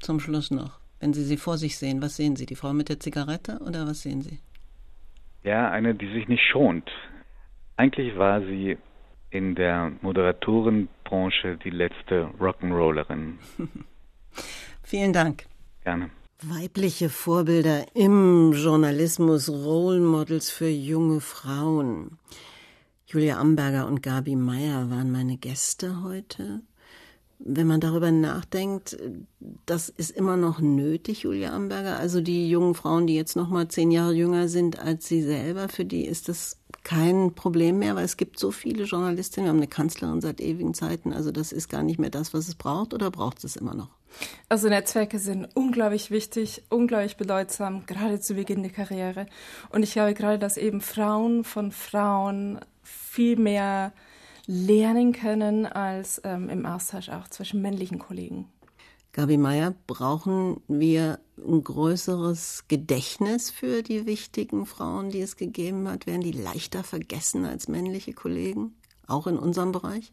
[0.00, 2.46] zum Schluss noch, wenn Sie sie vor sich sehen, was sehen Sie?
[2.46, 4.38] Die Frau mit der Zigarette oder was sehen Sie?
[5.42, 6.90] Ja, eine, die sich nicht schont.
[7.76, 8.78] Eigentlich war sie
[9.30, 13.34] in der Moderatorenbranche die letzte Rock'n'Rollerin.
[14.82, 15.46] Vielen Dank.
[15.82, 16.10] Gerne.
[16.42, 22.18] Weibliche Vorbilder im Journalismus, Role Models für junge Frauen.
[23.06, 26.60] Julia Amberger und Gabi Meyer waren meine Gäste heute.
[27.38, 28.98] Wenn man darüber nachdenkt,
[29.66, 31.98] das ist immer noch nötig, Julia Amberger.
[31.98, 35.68] Also die jungen Frauen, die jetzt noch mal zehn Jahre jünger sind als sie selber,
[35.68, 39.46] für die ist das kein Problem mehr, weil es gibt so viele Journalistinnen.
[39.46, 41.12] Wir haben eine Kanzlerin seit ewigen Zeiten.
[41.12, 43.90] Also das ist gar nicht mehr das, was es braucht, oder braucht es immer noch?
[44.48, 49.26] Also Netzwerke sind unglaublich wichtig, unglaublich bedeutsam, gerade zu Beginn der Karriere.
[49.70, 53.92] Und ich glaube gerade, dass eben Frauen von Frauen viel mehr
[54.46, 58.48] lernen können als ähm, im Austausch auch zwischen männlichen Kollegen.
[59.12, 66.06] Gabi Meyer, brauchen wir ein größeres Gedächtnis für die wichtigen Frauen, die es gegeben hat?
[66.06, 68.74] Werden die leichter vergessen als männliche Kollegen,
[69.06, 70.12] auch in unserem Bereich?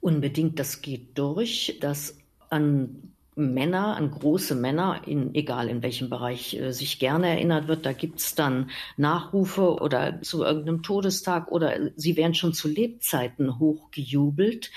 [0.00, 2.16] Unbedingt, das geht durch, dass
[2.50, 7.86] an Männer, an große Männer, in, egal in welchem Bereich äh, sich gerne erinnert wird.
[7.86, 14.70] Da gibt's dann Nachrufe oder zu irgendeinem Todestag oder sie werden schon zu Lebzeiten hochgejubelt.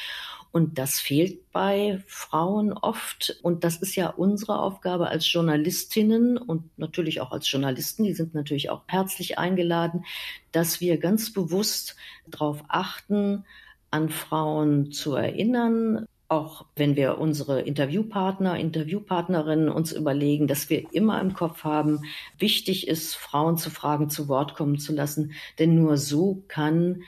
[0.51, 3.39] Und das fehlt bei Frauen oft.
[3.41, 8.35] Und das ist ja unsere Aufgabe als Journalistinnen und natürlich auch als Journalisten, die sind
[8.35, 10.05] natürlich auch herzlich eingeladen,
[10.51, 11.95] dass wir ganz bewusst
[12.27, 13.45] darauf achten,
[13.91, 21.19] an Frauen zu erinnern, auch wenn wir unsere Interviewpartner, Interviewpartnerinnen uns überlegen, dass wir immer
[21.19, 22.03] im Kopf haben,
[22.39, 27.03] wichtig ist, Frauen zu Fragen zu Wort kommen zu lassen, denn nur so kann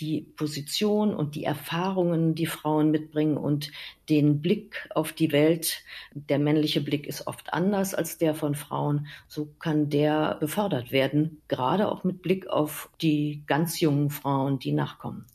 [0.00, 3.70] die Position und die Erfahrungen, die Frauen mitbringen und
[4.08, 9.06] den Blick auf die Welt, der männliche Blick ist oft anders als der von Frauen,
[9.28, 14.72] so kann der befördert werden, gerade auch mit Blick auf die ganz jungen Frauen, die
[14.72, 15.26] nachkommen.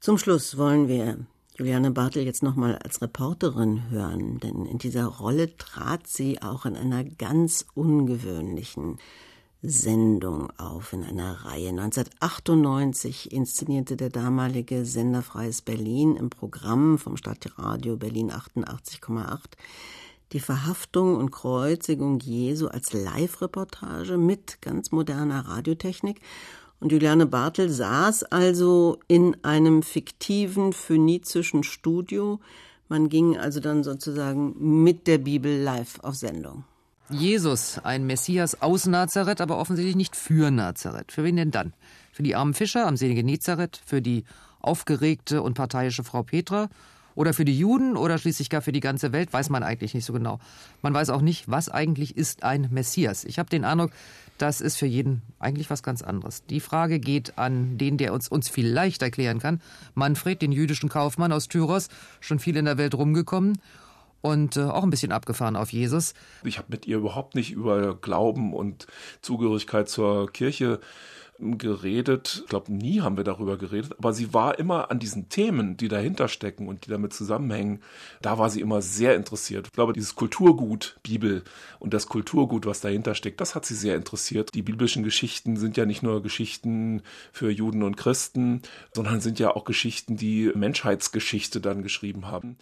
[0.00, 1.24] Zum Schluss wollen wir
[1.56, 6.76] Juliane Bartel jetzt nochmal als Reporterin hören, denn in dieser Rolle trat sie auch in
[6.76, 8.98] einer ganz ungewöhnlichen
[9.62, 11.68] Sendung auf, in einer Reihe.
[11.68, 19.40] 1998 inszenierte der damalige Sender Freies Berlin im Programm vom Stadtradio Berlin 88,8
[20.32, 26.20] die Verhaftung und Kreuzigung Jesu als Live-Reportage mit ganz moderner Radiotechnik
[26.80, 32.40] und Juliane Bartel saß also in einem fiktiven phönizischen Studio.
[32.88, 36.64] Man ging also dann sozusagen mit der Bibel live auf Sendung.
[37.10, 41.12] Jesus, ein Messias aus Nazareth, aber offensichtlich nicht für Nazareth.
[41.12, 41.74] Für wen denn dann?
[42.12, 43.80] Für die armen Fischer am See Genezareth?
[43.84, 44.24] Für die
[44.60, 46.68] aufgeregte und parteiische Frau Petra?
[47.14, 50.04] Oder für die Juden oder schließlich gar für die ganze Welt, weiß man eigentlich nicht
[50.04, 50.40] so genau.
[50.82, 53.24] Man weiß auch nicht, was eigentlich ist ein Messias.
[53.24, 53.92] Ich habe den Eindruck,
[54.38, 56.44] das ist für jeden eigentlich was ganz anderes.
[56.46, 59.60] Die Frage geht an den, der uns, uns vielleicht erklären kann.
[59.94, 61.88] Manfred, den jüdischen Kaufmann aus Tyros,
[62.20, 63.58] schon viel in der Welt rumgekommen
[64.20, 66.14] und äh, auch ein bisschen abgefahren auf Jesus.
[66.44, 68.86] Ich habe mit ihr überhaupt nicht über Glauben und
[69.20, 70.80] Zugehörigkeit zur Kirche
[71.58, 72.40] geredet.
[72.44, 75.88] Ich glaube, nie haben wir darüber geredet, aber sie war immer an diesen Themen, die
[75.88, 77.80] dahinter stecken und die damit zusammenhängen,
[78.22, 79.68] da war sie immer sehr interessiert.
[79.68, 81.44] Ich glaube, dieses Kulturgut Bibel
[81.78, 84.50] und das Kulturgut, was dahinter steckt, das hat sie sehr interessiert.
[84.54, 89.54] Die biblischen Geschichten sind ja nicht nur Geschichten für Juden und Christen, sondern sind ja
[89.54, 92.56] auch Geschichten, die Menschheitsgeschichte dann geschrieben haben.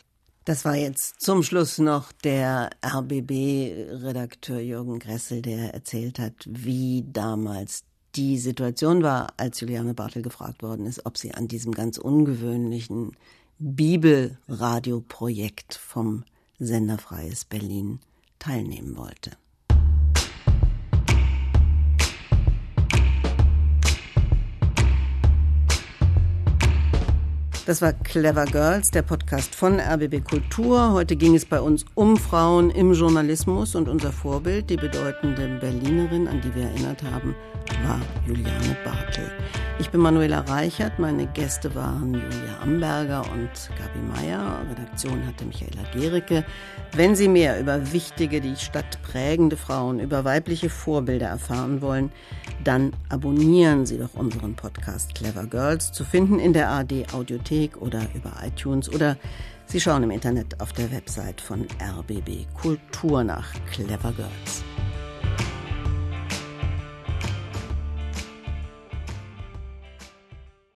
[0.45, 7.85] Das war jetzt zum Schluss noch der RBB-Redakteur Jürgen Gressel, der erzählt hat, wie damals
[8.15, 13.17] die Situation war, als Juliane Bartel gefragt worden ist, ob sie an diesem ganz ungewöhnlichen
[13.59, 16.23] Bibelradioprojekt vom
[16.59, 17.99] Sender Freies Berlin
[18.39, 19.33] teilnehmen wollte.
[27.65, 30.93] Das war Clever Girls, der Podcast von RBB Kultur.
[30.93, 36.27] Heute ging es bei uns um Frauen im Journalismus und unser Vorbild, die bedeutende Berlinerin,
[36.27, 37.37] an die wir erinnert haben,
[37.85, 39.31] war Juliane Bartel.
[39.79, 45.83] Ich bin Manuela Reichert, meine Gäste waren Julia Amberger und Gabi Meyer, Redaktion hatte Michaela
[45.93, 46.45] Gericke.
[46.93, 52.13] Wenn Sie mehr über wichtige, die Stadt prägende Frauen, über weibliche Vorbilder erfahren wollen,
[52.65, 58.03] dann abonnieren Sie doch unseren Podcast Clever Girls, zu finden in der AD Audiothek oder
[58.15, 59.17] über iTunes oder
[59.67, 64.65] Sie schauen im Internet auf der Website von RBB Kultur nach Clever Girls.